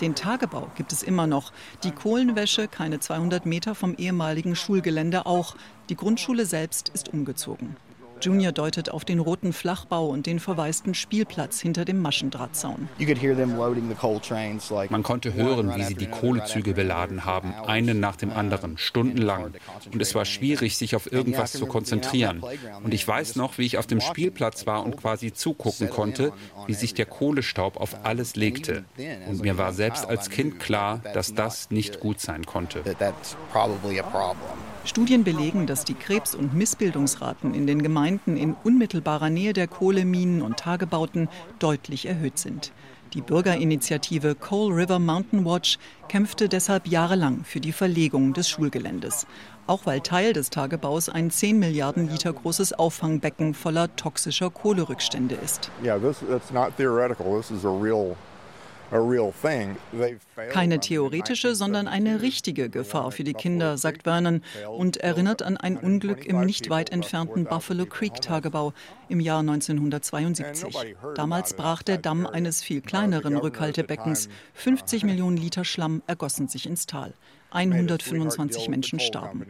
Den 0.00 0.14
Tagebau 0.14 0.68
gibt 0.76 0.92
es 0.92 1.02
immer 1.02 1.26
noch. 1.26 1.52
Die 1.82 1.90
Kohlenwäsche 1.90 2.68
keine 2.68 3.00
200 3.00 3.46
Meter 3.46 3.74
vom 3.74 3.96
ehemaligen 3.96 4.54
Schulgelände 4.54 5.26
auch. 5.26 5.56
Die 5.88 5.96
Grundschule 5.96 6.46
selbst 6.46 6.90
ist 6.90 7.12
umgezogen. 7.12 7.74
Junior 8.22 8.52
deutet 8.52 8.90
auf 8.90 9.04
den 9.04 9.18
roten 9.18 9.52
Flachbau 9.52 10.06
und 10.06 10.26
den 10.26 10.38
verwaisten 10.38 10.94
Spielplatz 10.94 11.60
hinter 11.60 11.84
dem 11.84 12.00
Maschendrahtzaun. 12.00 12.88
Man 14.90 15.02
konnte 15.02 15.34
hören, 15.34 15.74
wie 15.74 15.82
sie 15.82 15.94
die 15.94 16.06
Kohlezüge 16.06 16.72
beladen 16.72 17.24
haben, 17.24 17.52
einen 17.66 17.98
nach 17.98 18.16
dem 18.16 18.30
anderen, 18.30 18.78
stundenlang. 18.78 19.52
Und 19.92 20.00
es 20.00 20.14
war 20.14 20.24
schwierig, 20.24 20.76
sich 20.76 20.94
auf 20.94 21.10
irgendwas 21.10 21.52
zu 21.52 21.66
konzentrieren. 21.66 22.42
Und 22.82 22.94
ich 22.94 23.06
weiß 23.06 23.36
noch, 23.36 23.58
wie 23.58 23.66
ich 23.66 23.78
auf 23.78 23.86
dem 23.86 24.00
Spielplatz 24.00 24.66
war 24.66 24.84
und 24.84 24.96
quasi 24.96 25.32
zugucken 25.32 25.90
konnte, 25.90 26.32
wie 26.66 26.74
sich 26.74 26.94
der 26.94 27.06
Kohlestaub 27.06 27.76
auf 27.76 28.04
alles 28.04 28.36
legte. 28.36 28.84
Und 29.28 29.42
mir 29.42 29.58
war 29.58 29.72
selbst 29.72 30.06
als 30.06 30.30
Kind 30.30 30.60
klar, 30.60 31.00
dass 31.14 31.34
das 31.34 31.70
nicht 31.70 32.00
gut 32.00 32.20
sein 32.20 32.46
konnte. 32.46 32.82
Studien 34.84 35.22
belegen, 35.22 35.66
dass 35.66 35.84
die 35.84 35.94
Krebs- 35.94 36.34
und 36.34 36.54
Missbildungsraten 36.54 37.54
in 37.54 37.66
den 37.66 37.82
Gemeinden 37.82 38.36
in 38.36 38.54
unmittelbarer 38.64 39.30
Nähe 39.30 39.52
der 39.52 39.68
Kohleminen 39.68 40.42
und 40.42 40.56
Tagebauten 40.56 41.28
deutlich 41.60 42.06
erhöht 42.06 42.38
sind. 42.38 42.72
Die 43.14 43.20
Bürgerinitiative 43.20 44.34
Coal 44.34 44.72
River 44.72 44.98
Mountain 44.98 45.44
Watch 45.44 45.78
kämpfte 46.08 46.48
deshalb 46.48 46.88
jahrelang 46.88 47.44
für 47.44 47.60
die 47.60 47.72
Verlegung 47.72 48.32
des 48.32 48.48
Schulgeländes. 48.48 49.26
Auch 49.66 49.86
weil 49.86 50.00
Teil 50.00 50.32
des 50.32 50.50
Tagebaus 50.50 51.08
ein 51.08 51.30
10 51.30 51.58
Milliarden 51.58 52.08
Liter 52.08 52.32
großes 52.32 52.72
Auffangbecken 52.72 53.54
voller 53.54 53.94
toxischer 53.96 54.50
Kohlerückstände 54.50 55.36
ist. 55.36 55.70
Yeah, 55.84 55.98
this, 55.98 56.22
it's 56.22 56.50
not 56.50 56.76
theoretical. 56.76 57.36
This 57.36 57.50
is 57.50 57.64
a 57.64 57.70
real 57.70 58.16
keine 60.50 60.80
theoretische, 60.80 61.54
sondern 61.54 61.88
eine 61.88 62.20
richtige 62.22 62.68
Gefahr 62.68 63.10
für 63.10 63.24
die 63.24 63.32
Kinder, 63.32 63.78
sagt 63.78 64.02
Vernon 64.02 64.42
und 64.76 64.98
erinnert 64.98 65.42
an 65.42 65.56
ein 65.56 65.76
Unglück 65.76 66.26
im 66.26 66.44
nicht 66.44 66.68
weit 66.70 66.90
entfernten 66.90 67.44
Buffalo 67.44 67.86
Creek 67.86 68.20
Tagebau 68.20 68.72
im 69.08 69.20
Jahr 69.20 69.40
1972. 69.40 70.76
Damals 71.14 71.54
brach 71.54 71.82
der 71.82 71.98
Damm 71.98 72.26
eines 72.26 72.62
viel 72.62 72.80
kleineren 72.80 73.36
Rückhaltebeckens. 73.36 74.28
50 74.54 75.04
Millionen 75.04 75.36
Liter 75.36 75.64
Schlamm 75.64 76.02
ergossen 76.06 76.48
sich 76.48 76.66
ins 76.66 76.86
Tal. 76.86 77.14
125 77.52 78.68
Menschen 78.68 78.98
starben. 78.98 79.46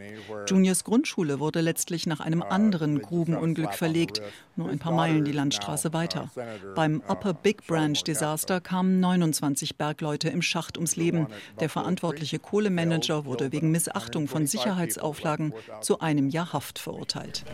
Juniors 0.47 0.83
Grundschule 0.83 1.39
wurde 1.39 1.61
letztlich 1.61 2.05
nach 2.05 2.19
einem 2.19 2.41
uh, 2.41 2.45
anderen 2.45 3.01
Grubenunglück 3.01 3.73
verlegt, 3.73 4.21
nur 4.55 4.69
ein 4.69 4.79
paar 4.79 4.93
Meilen 4.93 5.25
die 5.25 5.31
Landstraße 5.31 5.89
uh, 5.89 5.93
weiter. 5.93 6.29
Beim 6.75 7.01
uh, 7.07 7.11
Upper 7.11 7.33
Big 7.33 7.65
Branch 7.67 8.01
Desaster 8.01 8.61
kamen 8.61 8.99
29 8.99 9.77
Bergleute 9.77 10.29
im 10.29 10.41
Schacht 10.41 10.77
ums 10.77 10.95
Leben. 10.95 11.27
Der 11.59 11.69
verantwortliche 11.69 12.39
Kohlemanager 12.39 13.25
wurde 13.25 13.51
wegen 13.51 13.71
Missachtung 13.71 14.27
von 14.27 14.47
Sicherheitsauflagen 14.47 15.53
zu 15.81 15.99
einem 15.99 16.29
Jahr 16.29 16.53
Haft 16.53 16.79
verurteilt. 16.79 17.45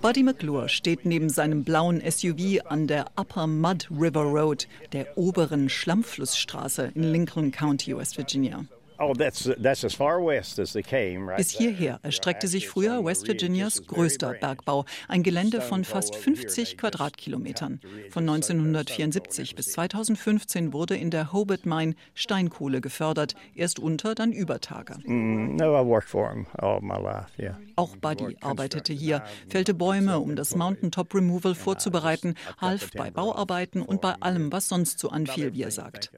Buddy 0.00 0.22
McClure 0.22 0.68
steht 0.68 1.04
neben 1.04 1.28
seinem 1.28 1.64
blauen 1.64 2.00
SUV 2.08 2.60
an 2.66 2.86
der 2.86 3.06
Upper 3.16 3.46
Mud 3.46 3.88
River 3.90 4.22
Road, 4.22 4.68
der 4.92 5.16
oberen 5.16 5.68
Schlammflussstraße 5.68 6.92
in 6.94 7.02
Lincoln 7.02 7.50
County, 7.50 7.96
West 7.96 8.16
Virginia. 8.16 8.64
Oh, 9.00 9.12
Bis 11.36 11.50
hierher 11.50 12.00
erstreckte 12.02 12.48
sich 12.48 12.68
früher 12.68 13.04
West 13.04 13.28
Virginias 13.28 13.86
größter 13.86 14.34
Bergbau, 14.34 14.86
ein 15.06 15.22
Gelände 15.22 15.60
von 15.60 15.84
fast 15.84 16.16
50 16.16 16.76
Quadratkilometern. 16.76 17.80
Von 18.10 18.28
1974 18.28 19.54
bis 19.54 19.72
2015 19.72 20.72
wurde 20.72 20.96
in 20.96 21.10
der 21.10 21.32
Hobart 21.32 21.64
Mine 21.64 21.94
Steinkohle 22.14 22.80
gefördert, 22.80 23.34
erst 23.54 23.78
unter, 23.78 24.16
dann 24.16 24.32
über 24.32 24.60
Tage. 24.60 24.96
Mm, 25.04 25.56
Auch 27.76 27.96
Buddy 27.96 28.36
arbeitete 28.40 28.92
hier, 28.92 29.22
fällte 29.48 29.74
Bäume, 29.74 30.18
um 30.18 30.34
das 30.34 30.56
Mountaintop 30.56 31.14
Removal 31.14 31.54
vorzubereiten, 31.54 32.34
half 32.60 32.90
bei 32.96 33.12
Bauarbeiten 33.12 33.82
und 33.82 34.00
bei 34.00 34.14
allem, 34.20 34.50
was 34.50 34.68
sonst 34.68 34.98
so 34.98 35.10
anfiel, 35.10 35.54
wie 35.54 35.62
er 35.62 35.70
sagt. 35.70 36.10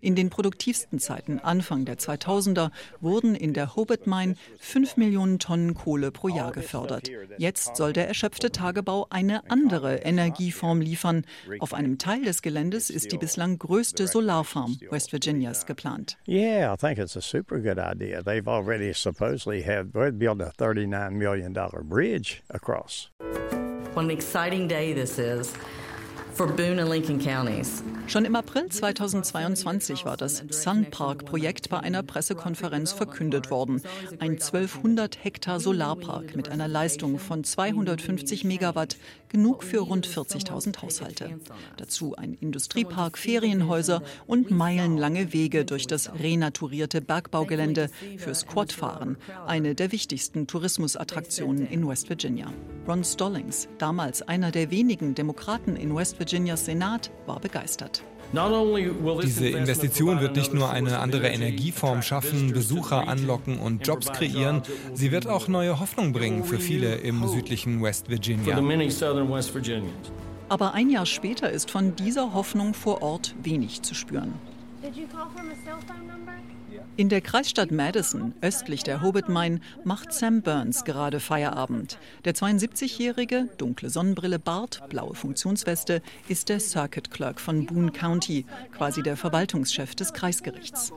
In 0.00 0.14
den 0.14 0.28
produktivsten 0.28 0.98
Zeiten 0.98 1.38
Anfang 1.38 1.84
der 1.84 1.96
2000er 1.96 2.70
wurden 3.00 3.34
in 3.34 3.54
der 3.54 3.76
Hobart 3.76 4.06
Mine 4.06 4.34
5 4.58 4.96
Millionen 4.98 5.38
Tonnen 5.38 5.74
Kohle 5.74 6.10
pro 6.10 6.28
Jahr 6.28 6.52
gefördert. 6.52 7.10
Jetzt 7.38 7.76
soll 7.76 7.92
der 7.94 8.06
erschöpfte 8.06 8.52
Tagebau 8.52 9.06
eine 9.08 9.50
andere 9.50 9.96
Energieform 9.96 10.80
liefern. 10.82 11.24
Auf 11.60 11.72
einem 11.72 11.96
Teil 11.96 12.22
des 12.24 12.42
Geländes 12.42 12.90
ist 12.90 13.12
die 13.12 13.18
bislang 13.18 13.58
größte 13.58 14.06
Solarfarm 14.06 14.76
West 14.90 15.12
Virginias 15.12 15.64
geplant. 15.64 16.18
Yeah, 16.28 16.74
I 16.74 16.76
think 16.76 16.98
it's 16.98 17.16
a 17.16 17.22
super 17.22 17.58
good 17.58 17.78
idea. 17.78 18.22
They've 18.22 18.48
already 18.48 18.92
supposedly 18.92 19.62
have 19.62 19.92
built 19.92 20.42
a 20.42 20.52
39 20.58 21.16
million 21.16 21.54
dollar 21.54 21.82
bridge 21.82 22.42
across. 22.50 23.10
What 23.94 24.04
an 24.04 24.10
exciting 24.10 24.68
day 24.68 24.92
this 24.92 25.18
is 25.18 25.54
for 26.32 26.46
Boone 26.46 26.80
and 26.80 26.90
Lincoln 26.90 27.18
counties. 27.18 27.82
Schon 28.06 28.24
im 28.24 28.34
April 28.34 28.68
2022 28.68 30.04
war 30.04 30.16
das 30.16 30.42
Sun 30.50 30.86
Park 30.90 31.26
Projekt 31.26 31.68
bei 31.68 31.78
einer 31.78 32.02
Pressekonferenz 32.02 32.92
verkündet 32.92 33.50
worden. 33.52 33.82
Ein 34.18 34.32
1200 34.32 35.22
Hektar 35.22 35.60
Solarpark 35.60 36.34
mit 36.34 36.48
einer 36.48 36.66
Leistung 36.66 37.20
von 37.20 37.44
250 37.44 38.44
Megawatt, 38.44 38.96
genug 39.28 39.62
für 39.62 39.78
rund 39.78 40.08
40.000 40.08 40.82
Haushalte. 40.82 41.38
Dazu 41.76 42.16
ein 42.16 42.34
Industriepark, 42.34 43.16
Ferienhäuser 43.16 44.02
und 44.26 44.50
meilenlange 44.50 45.32
Wege 45.32 45.64
durch 45.64 45.86
das 45.86 46.12
renaturierte 46.18 47.00
Bergbaugelände 47.00 47.90
fürs 48.16 48.46
Quadfahren, 48.46 49.18
eine 49.46 49.76
der 49.76 49.92
wichtigsten 49.92 50.48
Tourismusattraktionen 50.48 51.66
in 51.68 51.86
West 51.86 52.08
Virginia. 52.08 52.52
Ron 52.88 53.04
Stallings, 53.04 53.68
damals 53.78 54.22
einer 54.22 54.50
der 54.50 54.72
wenigen 54.72 55.14
Demokraten 55.14 55.76
in 55.76 55.94
West 55.94 56.18
Virginias 56.30 56.64
Senat, 56.64 57.10
war 57.26 57.40
begeistert. 57.40 58.04
Diese 59.24 59.48
Investition 59.48 60.20
wird 60.20 60.36
nicht 60.36 60.54
nur 60.54 60.70
eine 60.70 61.00
andere 61.00 61.26
Energieform 61.26 62.02
schaffen, 62.02 62.52
Besucher 62.52 63.08
anlocken 63.08 63.58
und 63.58 63.84
Jobs 63.84 64.12
kreieren, 64.12 64.62
sie 64.94 65.10
wird 65.10 65.26
auch 65.26 65.48
neue 65.48 65.80
Hoffnung 65.80 66.12
bringen 66.12 66.44
für 66.44 66.60
viele 66.60 66.94
im 66.94 67.26
südlichen 67.26 67.82
West 67.82 68.08
Virginia. 68.08 68.56
Aber 70.48 70.74
ein 70.74 70.90
Jahr 70.90 71.06
später 71.06 71.50
ist 71.50 71.68
von 71.68 71.96
dieser 71.96 72.32
Hoffnung 72.32 72.74
vor 72.74 73.02
Ort 73.02 73.34
wenig 73.42 73.82
zu 73.82 73.94
spüren. 73.94 74.34
In 76.96 77.08
der 77.08 77.20
Kreisstadt 77.20 77.70
Madison, 77.70 78.34
östlich 78.42 78.82
der 78.82 79.00
Hobbit 79.00 79.28
Mine, 79.28 79.60
macht 79.84 80.12
Sam 80.12 80.42
Burns 80.42 80.84
gerade 80.84 81.18
Feierabend. 81.18 81.98
Der 82.24 82.34
72-jährige, 82.34 83.48
dunkle 83.56 83.88
Sonnenbrille, 83.88 84.38
Bart, 84.38 84.82
blaue 84.90 85.14
Funktionsweste, 85.14 86.02
ist 86.28 86.48
der 86.50 86.60
Circuit 86.60 87.10
Clerk 87.10 87.40
von 87.40 87.64
Boone 87.64 87.92
County, 87.92 88.44
quasi 88.72 89.02
der 89.02 89.16
Verwaltungschef 89.16 89.94
des 89.94 90.12
Kreisgerichts. 90.12 90.92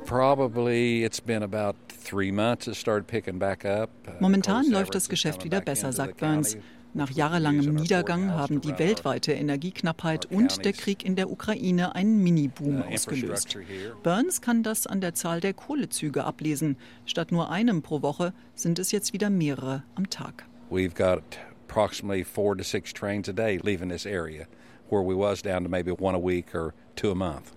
Momentan 4.20 4.72
läuft 4.72 4.96
das 4.96 5.10
Geschäft 5.10 5.46
wieder 5.46 5.62
besser, 5.62 5.94
sagt 5.94 6.18
Burns. 6.18 6.58
Nach 6.96 7.10
jahrelangem 7.10 7.74
Niedergang 7.74 8.32
haben 8.32 8.62
die 8.62 8.78
weltweite 8.78 9.34
Energieknappheit 9.34 10.28
und 10.28 10.64
der 10.64 10.74
Krieg 10.74 11.04
in 11.04 11.16
der 11.16 11.32
Ukraine 11.32 11.96
einen 11.96 12.22
Mini-Boom 12.22 12.84
ausgelöst. 12.84 13.58
Burns 14.04 14.42
kann 14.42 14.62
das 14.62 14.86
an 14.86 15.02
der 15.02 15.16
Zahl 15.16 15.40
der 15.40 15.56
Kohlezüge 15.56 16.24
ablesen. 16.24 16.78
Statt 17.06 17.32
nur 17.32 17.50
einem 17.50 17.82
pro 17.82 18.04
Woche 18.04 18.32
sind 18.54 18.78
es 18.78 18.92
jetzt 18.92 19.12
wieder 19.12 19.32
mehrere 19.32 19.82
am 19.96 20.10
Tag. 20.12 20.46
We've 20.70 20.94
got 20.94 21.24
approximately 21.68 22.24
four 22.24 22.56
to 22.56 22.64
six 22.64 22.94
trains 22.94 23.28
a 23.28 23.34
day 23.34 23.60
leaving 23.64 23.90
this 23.90 24.06
area, 24.06 24.46
where 24.90 25.02
we 25.04 25.16
was 25.16 25.42
down 25.42 25.64
to 25.64 25.70
maybe 25.70 25.92
one 25.92 26.16
a 26.16 26.24
week 26.24 26.54
or 26.54 26.76
two 26.96 27.10
a 27.10 27.16
month. 27.16 27.56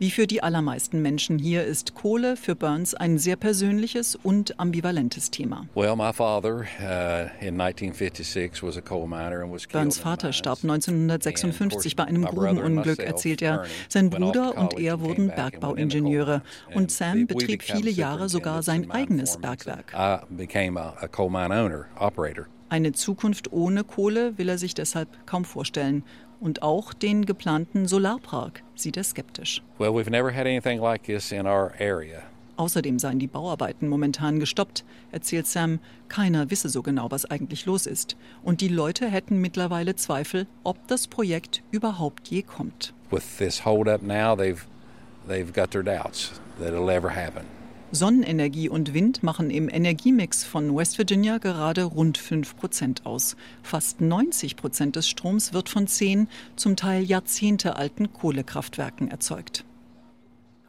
Wie 0.00 0.12
für 0.12 0.28
die 0.28 0.44
allermeisten 0.44 1.02
Menschen 1.02 1.40
hier 1.40 1.64
ist 1.64 1.96
Kohle 1.96 2.36
für 2.36 2.54
Burns 2.54 2.94
ein 2.94 3.18
sehr 3.18 3.34
persönliches 3.34 4.14
und 4.14 4.60
ambivalentes 4.60 5.32
Thema. 5.32 5.66
Well, 5.74 5.96
my 5.96 6.12
father 6.12 6.66
in 7.40 7.60
1956 7.60 8.62
was 8.62 8.76
a 8.76 8.80
coal 8.80 9.08
miner 9.08 9.42
and 9.42 9.52
was 9.52 9.66
Burns 9.66 9.98
Vater 9.98 10.32
starb 10.32 10.58
1956 10.62 11.96
bei 11.96 12.04
einem 12.04 12.24
Grubenunglück, 12.26 13.00
erzählt 13.00 13.42
er. 13.42 13.64
Sein 13.88 14.10
Bruder 14.10 14.56
und 14.56 14.78
er 14.78 15.00
wurden 15.00 15.28
Bergbauingenieure 15.28 16.42
und 16.74 16.92
Sam 16.92 17.26
betrieb 17.26 17.64
viele 17.64 17.90
Jahre 17.90 18.28
sogar 18.28 18.62
sein 18.62 18.92
eigenes 18.92 19.38
Bergwerk. 19.38 19.92
I 19.94 20.18
became 20.32 20.80
a, 20.80 20.94
a 21.00 21.08
coal 21.08 21.28
mine 21.28 21.52
owner, 21.52 21.86
operator. 21.98 22.46
Eine 22.70 22.92
Zukunft 22.92 23.50
ohne 23.50 23.82
Kohle 23.82 24.36
will 24.36 24.48
er 24.48 24.58
sich 24.58 24.74
deshalb 24.74 25.08
kaum 25.26 25.46
vorstellen. 25.46 26.04
Und 26.40 26.62
auch 26.62 26.92
den 26.92 27.26
geplanten 27.26 27.88
Solarpark 27.88 28.62
sieht 28.74 28.96
er 28.96 29.04
skeptisch. 29.04 29.62
Well, 29.78 29.90
we've 29.90 30.10
never 30.10 30.32
had 30.32 30.46
anything 30.46 30.80
like 30.80 31.04
this 31.04 31.32
in 31.32 31.46
our 31.46 31.72
area. 31.78 32.22
Außerdem 32.56 32.98
seien 32.98 33.20
die 33.20 33.28
Bauarbeiten 33.28 33.88
momentan 33.88 34.40
gestoppt, 34.40 34.84
erzählt 35.12 35.46
Sam. 35.46 35.78
Keiner 36.08 36.50
wisse 36.50 36.68
so 36.68 36.82
genau, 36.82 37.08
was 37.10 37.24
eigentlich 37.24 37.66
los 37.66 37.86
ist. 37.86 38.16
Und 38.42 38.60
die 38.60 38.68
Leute 38.68 39.06
hätten 39.06 39.40
mittlerweile 39.40 39.94
Zweifel, 39.94 40.46
ob 40.64 40.76
das 40.88 41.06
Projekt 41.06 41.62
überhaupt 41.70 42.28
je 42.28 42.42
kommt. 42.42 42.92
With 43.10 43.38
this 43.38 43.64
hold 43.64 43.88
up 43.88 44.02
now, 44.02 44.34
they've, 44.34 44.66
they've 45.28 45.52
got 45.52 45.70
their 45.70 45.84
doubts 45.84 46.32
that 46.58 46.72
it'll 46.72 46.90
ever 46.90 47.14
happen. 47.14 47.57
Sonnenenergie 47.90 48.68
und 48.68 48.92
Wind 48.92 49.22
machen 49.22 49.50
im 49.50 49.68
Energiemix 49.70 50.44
von 50.44 50.76
West 50.76 50.98
Virginia 50.98 51.38
gerade 51.38 51.84
rund 51.84 52.18
5 52.18 52.56
Prozent 52.56 53.06
aus. 53.06 53.34
Fast 53.62 54.02
90 54.02 54.56
Prozent 54.56 54.96
des 54.96 55.08
Stroms 55.08 55.54
wird 55.54 55.70
von 55.70 55.86
zehn, 55.86 56.28
zum 56.54 56.76
Teil 56.76 57.02
jahrzehntealten 57.02 58.12
Kohlekraftwerken 58.12 59.10
erzeugt. 59.10 59.64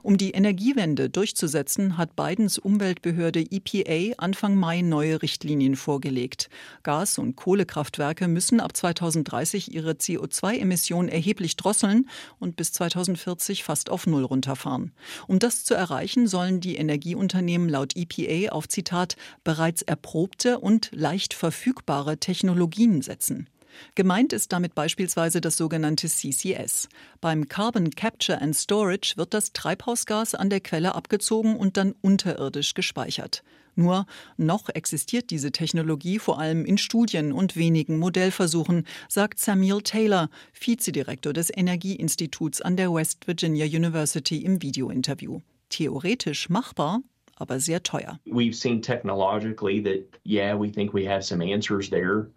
Um 0.02 0.18
die 0.18 0.32
Energiewende 0.32 1.10
durchzusetzen, 1.10 1.98
hat 1.98 2.16
Bidens 2.16 2.58
Umweltbehörde 2.58 3.42
EPA 3.42 4.16
Anfang 4.18 4.56
Mai 4.56 4.82
neue 4.82 5.22
Richtlinien 5.22 5.76
vorgelegt. 5.76 6.50
Gas- 6.84 7.18
und 7.18 7.36
Kohlekraftwerke 7.36 8.30
müssen 8.30 8.62
ab 8.62 8.78
2030 8.78 9.74
ihre 9.74 9.92
CO2-Emissionen 9.92 11.10
erheblich 11.10 11.58
drosseln 11.58 12.10
und 12.40 12.56
bis 12.56 12.72
2040 12.72 13.64
fast 13.66 13.90
auf 13.90 14.08
Null 14.08 14.24
runterfahren. 14.24 14.94
Um 15.28 15.40
das 15.40 15.66
zu 15.66 15.74
erreichen, 15.74 16.28
sollen 16.28 16.62
die 16.62 16.78
Energieunternehmen 16.78 17.68
laut 17.68 17.96
EPA 17.98 18.54
auf 18.54 18.70
Zitat 18.70 19.18
bereits 19.44 19.82
erprobte 19.82 20.60
und 20.60 20.92
leicht 20.94 21.34
verfügbare 21.34 22.18
Technologien 22.18 23.02
setzen. 23.02 23.48
Gemeint 23.96 24.34
ist 24.34 24.52
damit 24.52 24.76
beispielsweise 24.76 25.42
das 25.42 25.58
sogenannte 25.58 26.08
CCS. 26.08 26.90
Beim 27.22 27.48
Carbon 27.48 27.92
Capture 27.92 28.42
and 28.42 28.56
Storage 28.56 29.14
wird 29.18 29.34
das 29.34 29.54
Treibhausgas 29.54 30.36
an 30.36 30.50
der 30.50 30.60
Quelle 30.60 30.96
abgezogen 30.96 31.56
und 31.56 31.78
dann 31.78 31.96
unterirdisch 32.02 32.74
gespeichert. 32.74 33.44
Nur 33.76 34.06
noch 34.36 34.68
existiert 34.68 35.30
diese 35.30 35.54
Technologie 35.54 36.20
vor 36.20 36.38
allem 36.38 36.66
in 36.66 36.78
Studien 36.78 37.32
und 37.32 37.56
wenigen 37.56 37.98
Modellversuchen, 37.98 38.86
sagt 39.08 39.40
Samuel 39.40 39.82
Taylor, 39.82 40.30
Vizedirektor 40.52 41.32
des 41.32 41.50
Energieinstituts 41.56 42.62
an 42.62 42.76
der 42.76 42.94
West 42.94 43.26
Virginia 43.26 43.66
University 43.66 44.44
im 44.44 44.62
Videointerview. 44.62 45.40
Theoretisch 45.70 46.50
machbar, 46.50 47.02
aber 47.38 47.62
sehr 47.62 47.82
teuer. 47.82 48.20
We've 48.26 48.54
seen 48.54 48.82
technologically 48.82 49.82
that 49.82 50.20
yeah, 50.26 50.60
we 50.60 50.70
think 50.70 50.94
we 50.94 51.08
have 51.10 51.24
some 51.24 51.42
answers 51.42 51.90
there 51.90 52.28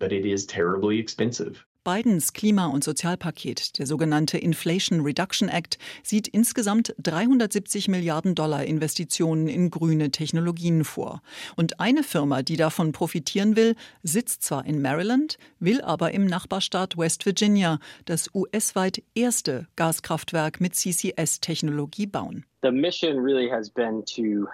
but 0.00 0.10
it 0.10 0.26
is 0.26 0.44
terribly 0.46 0.98
expensive. 0.98 1.64
Bidens 1.82 2.34
Klima- 2.34 2.66
und 2.66 2.84
Sozialpaket, 2.84 3.78
der 3.78 3.86
sogenannte 3.86 4.36
Inflation 4.36 5.00
Reduction 5.00 5.48
Act, 5.48 5.78
sieht 6.02 6.28
insgesamt 6.28 6.94
370 6.98 7.88
Milliarden 7.88 8.34
Dollar 8.34 8.64
Investitionen 8.64 9.48
in 9.48 9.70
grüne 9.70 10.10
Technologien 10.10 10.84
vor. 10.84 11.22
Und 11.56 11.80
eine 11.80 12.02
Firma, 12.02 12.42
die 12.42 12.56
davon 12.56 12.92
profitieren 12.92 13.56
will, 13.56 13.76
sitzt 14.02 14.42
zwar 14.42 14.66
in 14.66 14.82
Maryland, 14.82 15.38
will 15.58 15.80
aber 15.80 16.12
im 16.12 16.26
Nachbarstaat 16.26 16.98
West 16.98 17.24
Virginia 17.24 17.78
das 18.04 18.28
US-weit 18.34 19.02
erste 19.14 19.66
Gaskraftwerk 19.76 20.60
mit 20.60 20.74
CCS-Technologie 20.74 22.06
bauen. 22.06 22.44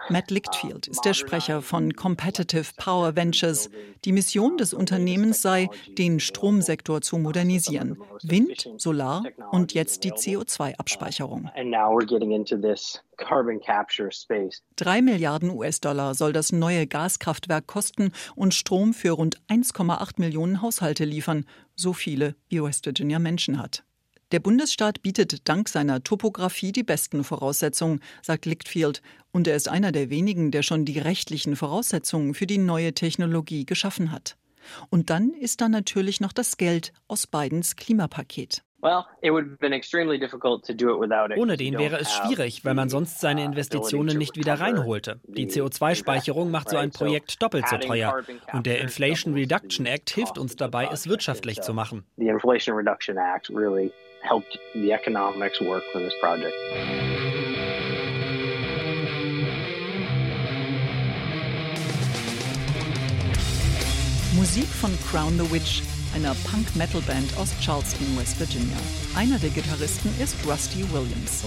Matt 0.08 0.30
Lichtfield 0.30 0.86
ist 0.86 1.04
der 1.04 1.14
Sprecher 1.14 1.60
von 1.60 1.92
Competitive 1.94 2.72
Power 2.76 3.16
Ventures. 3.16 3.68
Die 4.04 4.12
Mission 4.12 4.56
des 4.56 4.72
Unternehmens 4.74 5.42
sei, 5.42 5.68
den 5.98 6.20
Stromsektor 6.20 7.00
zu 7.00 7.18
modernisieren. 7.18 7.98
Wind, 8.22 8.68
Solar 8.76 9.24
und 9.50 9.74
jetzt 9.74 10.04
die 10.04 10.12
CO2-Abspeicherung. 10.12 11.50
Drei 14.76 15.02
Milliarden 15.02 15.50
US-Dollar 15.50 16.14
soll 16.14 16.32
das 16.32 16.52
neue 16.52 16.86
Gaskraftwerk 16.86 17.66
kosten 17.66 18.12
und 18.36 18.54
Strom 18.54 18.94
für 18.94 19.12
rund 19.12 19.40
1,8 19.48 20.20
Millionen 20.20 20.62
Haushalte 20.62 21.04
liefern, 21.04 21.44
so 21.74 21.92
viele 21.92 22.36
wie 22.48 22.62
West 22.62 22.86
Virginia 22.86 23.18
Menschen 23.18 23.60
hat. 23.60 23.85
Der 24.32 24.40
Bundesstaat 24.40 25.02
bietet 25.02 25.48
dank 25.48 25.68
seiner 25.68 26.02
Topographie 26.02 26.72
die 26.72 26.82
besten 26.82 27.22
Voraussetzungen, 27.22 28.00
sagt 28.22 28.44
Lichtfield, 28.44 29.00
und 29.30 29.46
er 29.46 29.54
ist 29.54 29.68
einer 29.68 29.92
der 29.92 30.10
wenigen, 30.10 30.50
der 30.50 30.64
schon 30.64 30.84
die 30.84 30.98
rechtlichen 30.98 31.54
Voraussetzungen 31.54 32.34
für 32.34 32.48
die 32.48 32.58
neue 32.58 32.92
Technologie 32.92 33.64
geschaffen 33.66 34.10
hat. 34.10 34.36
Und 34.90 35.10
dann 35.10 35.32
ist 35.32 35.60
da 35.60 35.68
natürlich 35.68 36.20
noch 36.20 36.32
das 36.32 36.56
Geld 36.56 36.92
aus 37.06 37.28
Bidens 37.28 37.76
Klimapaket. 37.76 38.64
Ohne 41.36 41.56
den 41.56 41.78
wäre 41.78 41.98
es 41.98 42.12
schwierig, 42.12 42.64
weil 42.64 42.74
man 42.74 42.88
sonst 42.88 43.20
seine 43.20 43.42
uh, 43.42 43.44
Investitionen 43.46 44.18
nicht 44.18 44.36
wieder 44.36 44.60
reinholte. 44.60 45.20
Die 45.24 45.48
CO2-Speicherung 45.48 46.50
macht 46.50 46.68
so 46.68 46.76
ein 46.76 46.90
Projekt 46.90 47.42
doppelt 47.42 47.68
so 47.68 47.78
teuer. 47.78 48.22
Und 48.52 48.66
der 48.66 48.80
Inflation 48.80 49.34
Reduction 49.34 49.86
Act 49.86 50.10
hilft 50.10 50.38
uns 50.38 50.56
dabei, 50.56 50.88
es 50.92 51.08
wirtschaftlich 51.08 51.62
zu 51.62 51.74
machen 51.74 52.04
helped 54.26 54.58
the 54.74 54.92
economics 54.92 55.60
work 55.60 55.82
for 55.92 56.00
this 56.00 56.14
project. 56.20 56.54
Musik 64.34 64.66
von 64.66 64.90
Crown 65.08 65.38
the 65.38 65.50
Witch 65.50 65.82
einer 66.16 66.34
Punk-Metal-Band 66.50 67.36
aus 67.36 67.50
Charleston, 67.60 68.06
West 68.16 68.40
Virginia. 68.40 68.78
Einer 69.14 69.38
der 69.38 69.50
Gitarristen 69.50 70.08
ist 70.18 70.34
Rusty 70.46 70.82
Williams. 70.90 71.44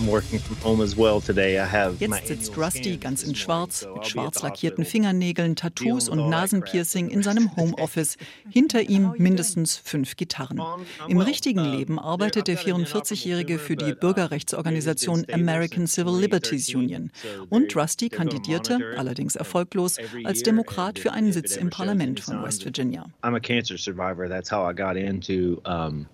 Jetzt 1.99 2.27
sitzt 2.27 2.55
Rusty 2.55 2.97
ganz 2.97 3.23
in 3.23 3.33
Schwarz, 3.33 3.87
mit 3.95 4.05
schwarz 4.05 4.43
lackierten 4.43 4.85
Fingernägeln, 4.85 5.55
Tattoos 5.55 6.07
und 6.07 6.29
Nasenpiercing 6.29 7.09
in 7.09 7.23
seinem 7.23 7.55
Homeoffice. 7.57 8.17
Hinter 8.47 8.83
ihm 8.83 9.13
mindestens 9.17 9.75
fünf 9.75 10.15
Gitarren. 10.17 10.61
Im 11.07 11.17
richtigen 11.17 11.65
Leben 11.65 11.97
arbeitet 11.97 12.47
der 12.47 12.59
44-Jährige 12.59 13.57
für 13.57 13.75
die 13.75 13.93
Bürgerrechtsorganisation 13.93 15.25
American 15.31 15.87
Civil 15.87 16.19
Liberties 16.19 16.75
Union. 16.75 17.09
Und 17.49 17.75
Rusty 17.75 18.09
kandidierte, 18.09 18.77
allerdings 18.97 19.35
erfolglos, 19.35 19.97
als 20.25 20.43
Demokrat 20.43 20.99
für 20.99 21.11
einen 21.11 21.33
Sitz 21.33 21.55
im 21.55 21.71
Parlament 21.71 22.19
von 22.19 22.43
West 22.43 22.65
Virginia. 22.65 23.07
I'm 23.23 23.35
a 23.35 23.39
cancer 23.39 23.79
survivor. 23.79 24.29
That's 24.29 24.51
how 24.51 24.58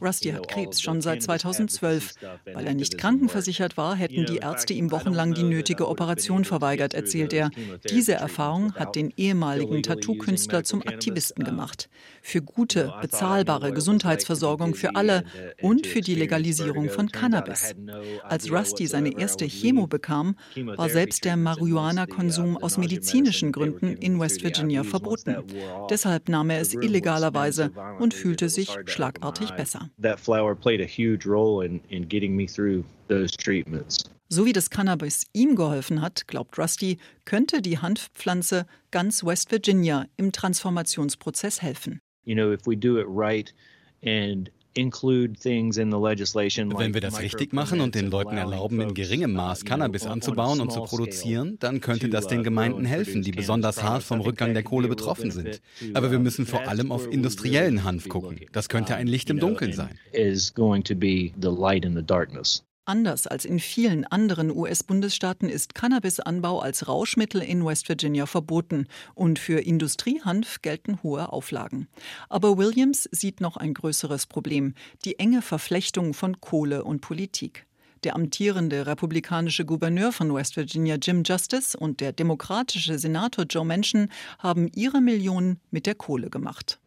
Rusty 0.02 0.32
hat 0.32 0.48
Krebs 0.48 0.82
schon 0.82 1.02
seit 1.02 1.24
2012. 1.24 2.14
Weil 2.54 2.68
er 2.68 2.74
nicht 2.74 2.98
krankenversichert 2.98 3.78
war, 3.78 3.96
hätten 3.96 4.26
die 4.26 4.38
Ärzte 4.38 4.74
ihm 4.74 4.92
wochenlang 4.92 5.34
die 5.34 5.44
nötige 5.44 5.88
Operation 5.88 6.46
verweigert, 6.46 6.94
erzählt 6.94 7.34
er. 7.34 7.50
Diese 7.90 8.14
Erfahrung 8.14 8.74
hat 8.76 8.96
den 8.96 9.14
ehemaligen 9.16 9.84
Tattoo-Künstler 9.84 10.64
zum 10.64 10.82
Aktivisten 10.82 11.44
gemacht. 11.44 11.90
Für 12.22 12.42
gute, 12.42 12.94
bezahlbare 13.02 13.72
Gesundheitsversorgung 13.72 14.76
für 14.76 14.96
alle 14.96 15.24
und 15.62 15.88
für 15.88 16.02
die 16.02 16.16
Legalisierung 16.16 16.90
von 16.90 17.12
Cannabis. 17.12 17.76
Als 18.24 18.52
Rusty 18.52 18.88
seine 18.88 19.18
erste 19.18 19.46
Chemo 19.46 19.88
bekam, 19.88 20.36
war 20.76 20.90
selbst 20.90 21.26
der 21.26 21.38
Marihuana-Konsum 21.38 22.58
aus 22.58 22.78
medizinischen 22.78 23.52
Gründen 23.52 23.96
in 23.98 24.20
West 24.20 24.44
Virginia 24.44 24.84
verboten. 24.84 25.38
Deshalb 25.90 26.30
nahm 26.30 26.50
er 26.50 26.60
es 26.60 26.74
illegalerweise 26.74 27.72
und 28.00 28.14
fühlte 28.14 28.35
sich 28.50 28.70
schlagartig 28.86 29.52
besser. 29.52 29.90
So 34.28 34.46
wie 34.46 34.54
das 34.54 34.70
Cannabis 34.70 35.26
ihm 35.34 35.56
geholfen 35.56 36.02
hat, 36.02 36.28
glaubt 36.28 36.58
Rusty, 36.58 36.98
könnte 37.26 37.62
die 37.62 37.78
Hanfpflanze 37.78 38.66
ganz 38.92 39.24
West 39.24 39.52
Virginia 39.52 40.08
im 40.18 40.32
Transformationsprozess 40.32 41.62
helfen. 41.62 42.00
You 42.24 42.34
know, 42.34 42.52
if 42.52 42.66
we 42.66 42.76
do 42.76 42.98
it 42.98 43.06
right 43.08 43.54
and 44.04 44.50
wenn 46.80 46.94
wir 46.94 47.02
das 47.02 47.20
richtig 47.20 47.54
machen 47.54 47.82
und 47.82 47.96
den 47.96 48.10
Leuten 48.10 48.38
erlauben, 48.38 48.82
in 48.82 48.94
geringem 48.94 49.34
Maß 49.34 49.66
Cannabis 49.66 50.06
anzubauen 50.06 50.60
und 50.60 50.72
zu 50.72 50.82
produzieren, 50.82 51.58
dann 51.60 51.82
könnte 51.82 52.10
das 52.10 52.28
den 52.28 52.42
uh, 52.42 52.44
Gemeinden 52.44 52.86
helfen, 52.86 53.22
die 53.22 53.32
besonders 53.32 53.84
hart 53.84 54.04
vom 54.04 54.22
Rückgang 54.22 54.54
der 54.54 54.64
Kohle 54.64 54.88
betroffen 54.88 55.32
sind. 55.32 55.62
Aber 55.94 56.12
wir 56.12 56.20
müssen 56.20 56.46
vor 56.46 56.68
allem 56.68 56.92
auf 56.92 57.12
industriellen 57.12 57.84
Hanf 57.84 58.10
gucken. 58.10 58.40
Das 58.52 58.70
könnte 58.70 58.96
ein 58.96 59.08
Licht 59.08 59.30
im 59.30 59.40
Dunkeln 59.40 59.74
sein. 59.74 59.98
Anders 62.88 63.26
als 63.26 63.46
in 63.46 63.60
vielen 63.60 64.06
anderen 64.06 64.56
US-Bundesstaaten 64.56 65.50
ist 65.50 65.74
Cannabisanbau 65.74 66.60
als 66.60 66.88
Rauschmittel 66.88 67.42
in 67.42 67.66
West 67.66 67.90
Virginia 67.90 68.28
verboten 68.28 68.88
und 69.16 69.40
für 69.40 69.60
Industriehanf 69.60 70.62
gelten 70.62 71.02
hohe 71.02 71.34
Auflagen. 71.34 71.88
Aber 72.30 72.60
Williams 72.60 73.10
sieht 73.12 73.42
noch 73.42 73.58
ein 73.58 73.74
größeres 73.74 74.28
Problem, 74.28 74.76
die 75.04 75.18
enge 75.18 75.42
Verflechtung 75.42 76.14
von 76.14 76.40
Kohle 76.40 76.84
und 76.84 77.02
Politik. 77.02 77.66
Der 78.06 78.16
amtierende 78.16 78.86
republikanische 78.86 79.66
Gouverneur 79.66 80.12
von 80.12 80.32
West 80.32 80.58
Virginia 80.58 80.98
Jim 81.02 81.24
Justice 81.26 81.76
und 81.76 82.02
der 82.02 82.12
demokratische 82.12 83.00
Senator 83.00 83.46
Joe 83.50 83.66
Manchin 83.66 84.10
haben 84.38 84.70
ihre 84.76 85.02
Millionen 85.02 85.60
mit 85.72 85.88
der 85.88 85.96
Kohle 85.96 86.30
gemacht. 86.30 86.78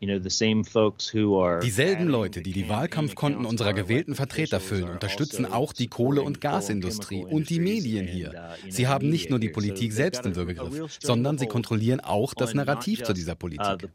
Dieselben 1.60 2.06
Leute, 2.06 2.40
die 2.40 2.52
die 2.52 2.68
Wahlkampfkonten 2.68 3.46
unserer 3.46 3.72
gewählten 3.72 4.14
Vertreter 4.14 4.60
füllen, 4.60 4.90
unterstützen 4.90 5.44
auch 5.44 5.72
die 5.72 5.88
Kohle- 5.88 6.22
und 6.22 6.40
Gasindustrie 6.40 7.24
und 7.24 7.50
die 7.50 7.58
Medien 7.58 8.06
hier. 8.06 8.54
Sie 8.68 8.86
haben 8.86 9.10
nicht 9.10 9.28
nur 9.28 9.40
die 9.40 9.48
Politik 9.48 9.92
selbst 9.92 10.24
im 10.24 10.36
Würgegriff, 10.36 10.98
sondern 11.00 11.36
sie 11.36 11.48
kontrollieren 11.48 11.98
auch 11.98 12.32
das 12.32 12.54
Narrativ 12.54 13.02
zu 13.02 13.12
dieser 13.12 13.34
Politik. 13.34 13.90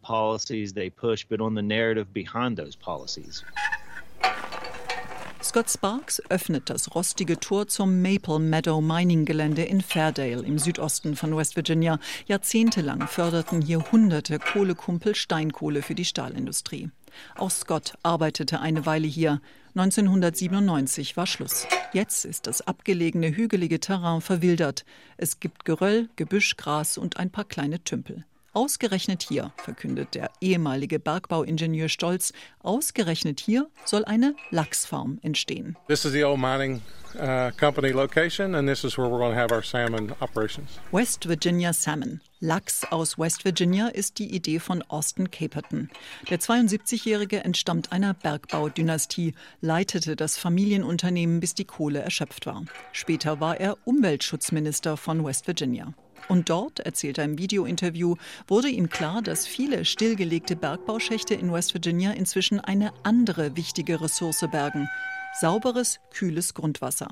Scott 5.44 5.70
Sparks 5.70 6.22
öffnet 6.30 6.70
das 6.70 6.96
rostige 6.96 7.38
Tor 7.38 7.68
zum 7.68 8.02
Maple 8.02 8.40
Meadow 8.40 8.82
Mining 8.82 9.26
Gelände 9.26 9.64
in 9.64 9.82
Fairdale 9.82 10.42
im 10.42 10.58
Südosten 10.58 11.18
von 11.18 11.36
West 11.36 11.58
Virginia. 11.58 12.00
Jahrzehntelang 12.28 13.08
förderten 13.08 13.62
hier 13.62 13.92
hunderte 13.92 14.40
Kohlekumpel 14.40 15.16
Steinkohle 15.16 15.82
für 15.82 15.96
die 15.96 16.06
Stahlindustrie. 16.06 16.92
Auch 17.36 17.52
Scott 17.52 17.94
arbeitete 18.04 18.62
eine 18.62 18.86
Weile 18.86 19.06
hier. 19.06 19.42
1997 19.76 21.18
war 21.18 21.28
Schluss. 21.28 21.68
Jetzt 21.92 22.24
ist 22.24 22.48
das 22.48 22.66
abgelegene 22.66 23.36
hügelige 23.36 23.82
Terrain 23.82 24.22
verwildert. 24.22 24.86
Es 25.18 25.42
gibt 25.42 25.66
Geröll, 25.66 26.08
Gebüsch, 26.16 26.56
Gras 26.56 26.98
und 26.98 27.18
ein 27.18 27.32
paar 27.32 27.46
kleine 27.46 27.84
Tümpel. 27.84 28.24
Ausgerechnet 28.56 29.24
hier, 29.24 29.52
verkündet 29.58 30.14
der 30.14 30.30
ehemalige 30.40 31.00
Bergbauingenieur 31.00 31.90
Stolz, 31.90 32.34
ausgerechnet 32.60 33.40
hier 33.40 33.68
soll 33.84 34.06
eine 34.06 34.36
Lachsfarm 34.52 35.18
entstehen. 35.24 35.76
This 35.88 36.06
is 36.06 36.12
the 36.12 36.24
old 36.24 36.40
mining 36.40 36.84
uh, 37.16 37.50
company 37.60 37.90
location 37.90 38.54
and 38.54 38.70
this 38.70 38.84
is 38.84 38.96
where 38.96 39.08
we're 39.08 39.18
going 39.18 39.34
to 39.34 39.40
have 39.40 39.52
our 39.52 39.64
salmon 39.64 40.14
operations. 40.22 40.80
West 40.92 41.28
Virginia 41.28 41.74
Salmon. 41.74 42.22
Lachs 42.42 42.84
aus 42.92 43.18
West 43.18 43.44
Virginia 43.44 43.88
ist 43.88 44.20
die 44.20 44.36
Idee 44.36 44.60
von 44.60 44.84
Austin 44.84 45.32
Caperton. 45.32 45.90
Der 46.30 46.40
72-Jährige 46.40 47.44
entstammt 47.44 47.92
einer 47.92 48.14
Bergbaudynastie, 48.14 49.34
leitete 49.62 50.16
das 50.16 50.38
Familienunternehmen, 50.38 51.40
bis 51.40 51.56
die 51.56 51.66
Kohle 51.66 52.02
erschöpft 52.02 52.46
war. 52.46 52.66
Später 52.92 53.40
war 53.40 53.60
er 53.60 53.78
Umweltschutzminister 53.86 54.96
von 54.96 55.26
West 55.26 55.48
Virginia. 55.48 55.96
Und 56.30 56.50
dort, 56.50 56.80
erzählt 56.80 57.18
er 57.18 57.26
im 57.26 57.38
Videointerview, 57.38 58.16
wurde 58.48 58.70
ihm 58.70 58.90
klar, 58.90 59.22
dass 59.22 59.46
viele 59.46 59.86
stillgelegte 59.86 60.56
Bergbauschächte 60.56 61.34
in 61.34 61.52
West 61.52 61.74
Virginia 61.74 62.12
inzwischen 62.12 62.60
eine 62.60 62.94
andere 63.04 63.56
wichtige 63.56 64.02
Ressource 64.02 64.46
bergen. 64.52 64.90
Sauberes, 65.40 66.00
kühles 66.12 66.54
Grundwasser. 66.54 67.10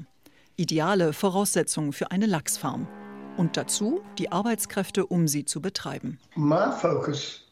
Ideale 0.55 1.13
Voraussetzungen 1.13 1.93
für 1.93 2.11
eine 2.11 2.25
Lachsfarm. 2.25 2.87
Und 3.37 3.57
dazu 3.57 4.01
die 4.17 4.31
Arbeitskräfte, 4.31 5.05
um 5.05 5.27
sie 5.27 5.45
zu 5.45 5.61
betreiben. 5.61 6.19
My 6.35 6.71
focus 6.71 7.51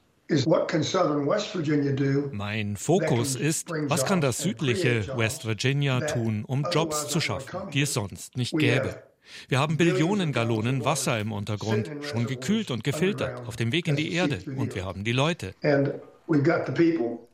mein 2.31 2.77
Fokus 2.77 3.35
ist, 3.35 3.69
was 3.71 4.05
kann 4.05 4.21
das 4.21 4.37
südliche 4.37 5.17
West 5.17 5.47
Virginia 5.47 6.01
tun, 6.01 6.45
um 6.45 6.67
Jobs 6.71 7.07
zu 7.07 7.19
schaffen, 7.19 7.71
die 7.73 7.81
es 7.81 7.95
sonst 7.95 8.37
nicht 8.37 8.55
gäbe. 8.55 9.01
Wir 9.47 9.59
haben 9.59 9.77
Billionen 9.77 10.31
Gallonen 10.31 10.85
Wasser 10.85 11.19
im 11.19 11.31
Untergrund, 11.31 11.89
schon 12.01 12.25
gekühlt 12.25 12.71
und 12.71 12.83
gefiltert, 12.83 13.47
auf 13.47 13.55
dem 13.55 13.71
Weg 13.71 13.87
in 13.87 13.95
die 13.95 14.13
Erde. 14.13 14.39
Und 14.55 14.75
wir 14.75 14.85
haben 14.85 15.03
die 15.03 15.11
Leute. 15.11 15.53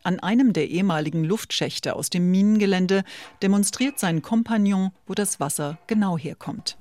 An 0.03 0.19
einem 0.19 0.53
der 0.53 0.69
ehemaligen 0.69 1.23
Luftschächte 1.25 1.95
aus 1.95 2.09
dem 2.09 2.31
Minengelände 2.31 3.03
demonstriert 3.41 3.99
sein 3.99 4.21
Kompagnon, 4.21 4.91
wo 5.05 5.13
das 5.13 5.39
Wasser 5.39 5.77
genau 5.87 6.17
herkommt. 6.17 6.77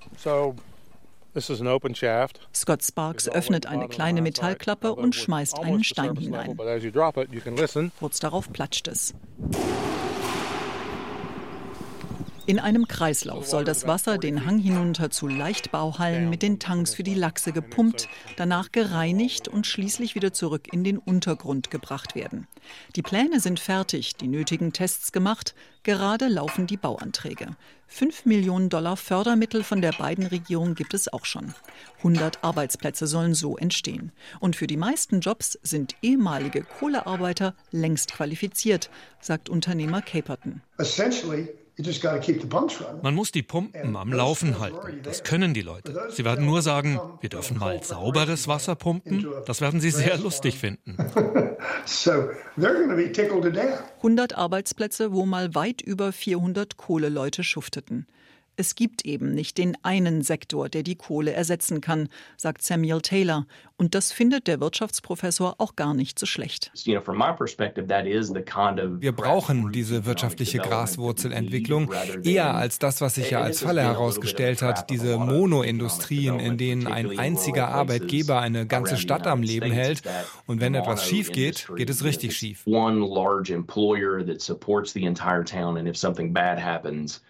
Scott 2.54 2.84
Sparks 2.84 3.28
öffnet 3.28 3.66
eine 3.66 3.88
kleine 3.88 4.22
Metallklappe 4.22 4.94
und 4.94 5.16
schmeißt 5.16 5.58
einen 5.58 5.82
Stein 5.82 6.14
hinein. 6.16 6.56
Kurz 7.98 8.20
darauf 8.20 8.52
platscht 8.52 8.86
es. 8.86 9.14
In 12.46 12.58
einem 12.58 12.86
Kreislauf 12.86 13.46
soll 13.46 13.64
das 13.64 13.86
Wasser 13.86 14.18
den 14.18 14.44
Hang 14.44 14.58
hinunter 14.58 15.08
zu 15.08 15.28
Leichtbauhallen 15.28 16.28
mit 16.28 16.42
den 16.42 16.58
Tanks 16.58 16.94
für 16.94 17.02
die 17.02 17.14
Lachse 17.14 17.52
gepumpt, 17.52 18.06
danach 18.36 18.70
gereinigt 18.70 19.48
und 19.48 19.66
schließlich 19.66 20.14
wieder 20.14 20.34
zurück 20.34 20.70
in 20.70 20.84
den 20.84 20.98
Untergrund 20.98 21.70
gebracht 21.70 22.14
werden. 22.14 22.46
Die 22.96 23.02
Pläne 23.02 23.40
sind 23.40 23.60
fertig, 23.60 24.16
die 24.16 24.28
nötigen 24.28 24.74
Tests 24.74 25.10
gemacht, 25.10 25.54
gerade 25.84 26.28
laufen 26.28 26.66
die 26.66 26.76
Bauanträge. 26.76 27.56
Fünf 27.86 28.26
Millionen 28.26 28.68
Dollar 28.68 28.98
Fördermittel 28.98 29.62
von 29.62 29.80
der 29.80 29.92
beiden 29.92 30.26
Regierung 30.26 30.74
gibt 30.74 30.92
es 30.92 31.10
auch 31.10 31.24
schon. 31.24 31.54
100 31.98 32.44
Arbeitsplätze 32.44 33.06
sollen 33.06 33.32
so 33.32 33.56
entstehen. 33.56 34.12
Und 34.38 34.54
für 34.54 34.66
die 34.66 34.76
meisten 34.76 35.20
Jobs 35.20 35.58
sind 35.62 35.94
ehemalige 36.02 36.62
Kohlearbeiter 36.62 37.54
längst 37.70 38.12
qualifiziert, 38.12 38.90
sagt 39.18 39.48
Unternehmer 39.48 40.02
Caperton. 40.02 40.60
Man 43.02 43.14
muss 43.14 43.32
die 43.32 43.42
Pumpen 43.42 43.96
am 43.96 44.12
Laufen 44.12 44.60
halten. 44.60 45.00
Das 45.02 45.24
können 45.24 45.54
die 45.54 45.62
Leute. 45.62 46.08
Sie 46.10 46.24
werden 46.24 46.46
nur 46.46 46.62
sagen, 46.62 47.00
wir 47.20 47.28
dürfen 47.28 47.58
mal 47.58 47.82
sauberes 47.82 48.46
Wasser 48.46 48.76
pumpen. 48.76 49.26
Das 49.46 49.60
werden 49.60 49.80
sie 49.80 49.90
sehr 49.90 50.16
lustig 50.18 50.58
finden. 50.58 50.96
100 53.96 54.36
Arbeitsplätze, 54.36 55.12
wo 55.12 55.26
mal 55.26 55.54
weit 55.54 55.82
über 55.82 56.12
400 56.12 56.76
Kohleleute 56.76 57.42
schufteten. 57.42 58.06
Es 58.56 58.76
gibt 58.76 59.04
eben 59.04 59.34
nicht 59.34 59.58
den 59.58 59.76
einen 59.82 60.22
Sektor, 60.22 60.68
der 60.68 60.84
die 60.84 60.94
Kohle 60.94 61.32
ersetzen 61.32 61.80
kann, 61.80 62.08
sagt 62.36 62.62
Samuel 62.62 63.00
Taylor. 63.00 63.46
Und 63.76 63.96
das 63.96 64.12
findet 64.12 64.46
der 64.46 64.60
Wirtschaftsprofessor 64.60 65.56
auch 65.58 65.74
gar 65.74 65.94
nicht 65.94 66.16
so 66.18 66.26
schlecht. 66.26 66.70
Wir 66.74 67.00
brauchen 69.12 69.72
diese 69.72 70.04
wirtschaftliche 70.04 70.58
Graswurzelentwicklung 70.58 71.92
eher 72.22 72.54
als 72.54 72.78
das, 72.78 73.00
was 73.00 73.16
sich 73.16 73.30
ja 73.30 73.40
als 73.40 73.60
Falle 73.62 73.82
herausgestellt 73.82 74.62
hat, 74.62 74.90
diese 74.90 75.18
Monoindustrien, 75.18 76.38
in 76.38 76.56
denen 76.56 76.86
ein 76.86 77.18
einziger 77.18 77.68
Arbeitgeber 77.68 78.40
eine 78.40 78.66
ganze 78.66 78.96
Stadt 78.96 79.26
am 79.26 79.42
Leben 79.42 79.72
hält. 79.72 80.02
Und 80.46 80.60
wenn 80.60 80.76
etwas 80.76 81.04
schief 81.04 81.32
geht, 81.32 81.68
geht 81.74 81.90
es 81.90 82.04
richtig 82.04 82.36
schief. 82.36 82.64
One 82.66 83.04
large 83.04 83.52
employer 83.52 84.24
that 84.24 84.40
supports 84.40 84.92
the 84.92 85.04
entire 85.04 85.44
town 85.44 85.76
and 85.76 85.88
if 85.88 85.96
something 85.96 86.32
bad 86.32 86.62
happens, 86.62 87.20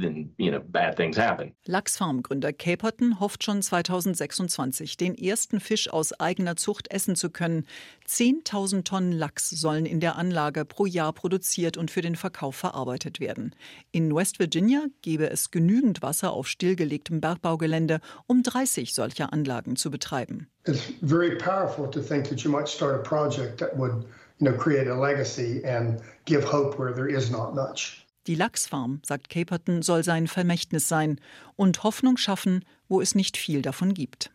then 0.00 0.34
you 0.38 0.50
know 0.50 0.60
bad 0.60 0.96
things 0.96 1.16
happen. 1.16 1.52
Lachsfarmgründer 1.66 2.52
Caperton 2.52 3.20
hofft 3.20 3.44
schon 3.44 3.62
2026 3.62 4.96
den 4.96 5.16
ersten 5.16 5.60
Fisch 5.60 5.90
aus 5.90 6.12
eigener 6.18 6.56
Zucht 6.56 6.90
essen 6.90 7.16
zu 7.16 7.30
können. 7.30 7.66
10.000 8.08 8.84
Tonnen 8.84 9.12
Lachs 9.12 9.50
sollen 9.50 9.86
in 9.86 10.00
der 10.00 10.16
Anlage 10.16 10.64
pro 10.64 10.86
Jahr 10.86 11.12
produziert 11.12 11.76
und 11.76 11.90
für 11.90 12.00
den 12.00 12.16
Verkauf 12.16 12.56
verarbeitet 12.56 13.20
werden. 13.20 13.54
In 13.92 14.14
West 14.14 14.38
Virginia 14.38 14.86
gäbe 15.02 15.30
es 15.30 15.50
genügend 15.50 16.02
Wasser 16.02 16.32
auf 16.32 16.48
stillgelegtem 16.48 17.20
Bergbaugelände, 17.20 18.00
um 18.26 18.42
30 18.42 18.94
solcher 18.94 19.32
Anlagen 19.32 19.76
zu 19.76 19.90
betreiben. 19.90 20.48
It's 20.66 20.92
very 21.02 21.36
powerful 21.36 21.90
to 21.90 22.00
think 22.00 22.28
that 22.28 22.40
you 22.40 22.50
might 22.50 22.68
start 22.68 22.94
a 22.94 23.02
project 23.02 23.58
that 23.60 23.76
would, 23.78 24.04
you 24.38 24.46
know, 24.46 24.56
create 24.56 24.88
a 24.90 24.94
legacy 24.94 25.64
and 25.64 26.00
give 26.26 26.44
hope 26.44 26.78
where 26.78 26.92
there 26.92 27.08
is 27.08 27.30
not 27.30 27.54
much. 27.54 27.99
Die 28.26 28.34
Lachsfarm, 28.34 29.00
sagt 29.04 29.28
Caperton, 29.30 29.82
soll 29.82 30.04
sein 30.04 30.28
Vermächtnis 30.28 30.88
sein 30.88 31.20
und 31.56 31.82
Hoffnung 31.82 32.16
schaffen, 32.16 32.64
wo 32.88 33.00
es 33.00 33.14
nicht 33.14 33.36
viel 33.36 33.62
davon 33.62 33.94
gibt. 33.94 34.30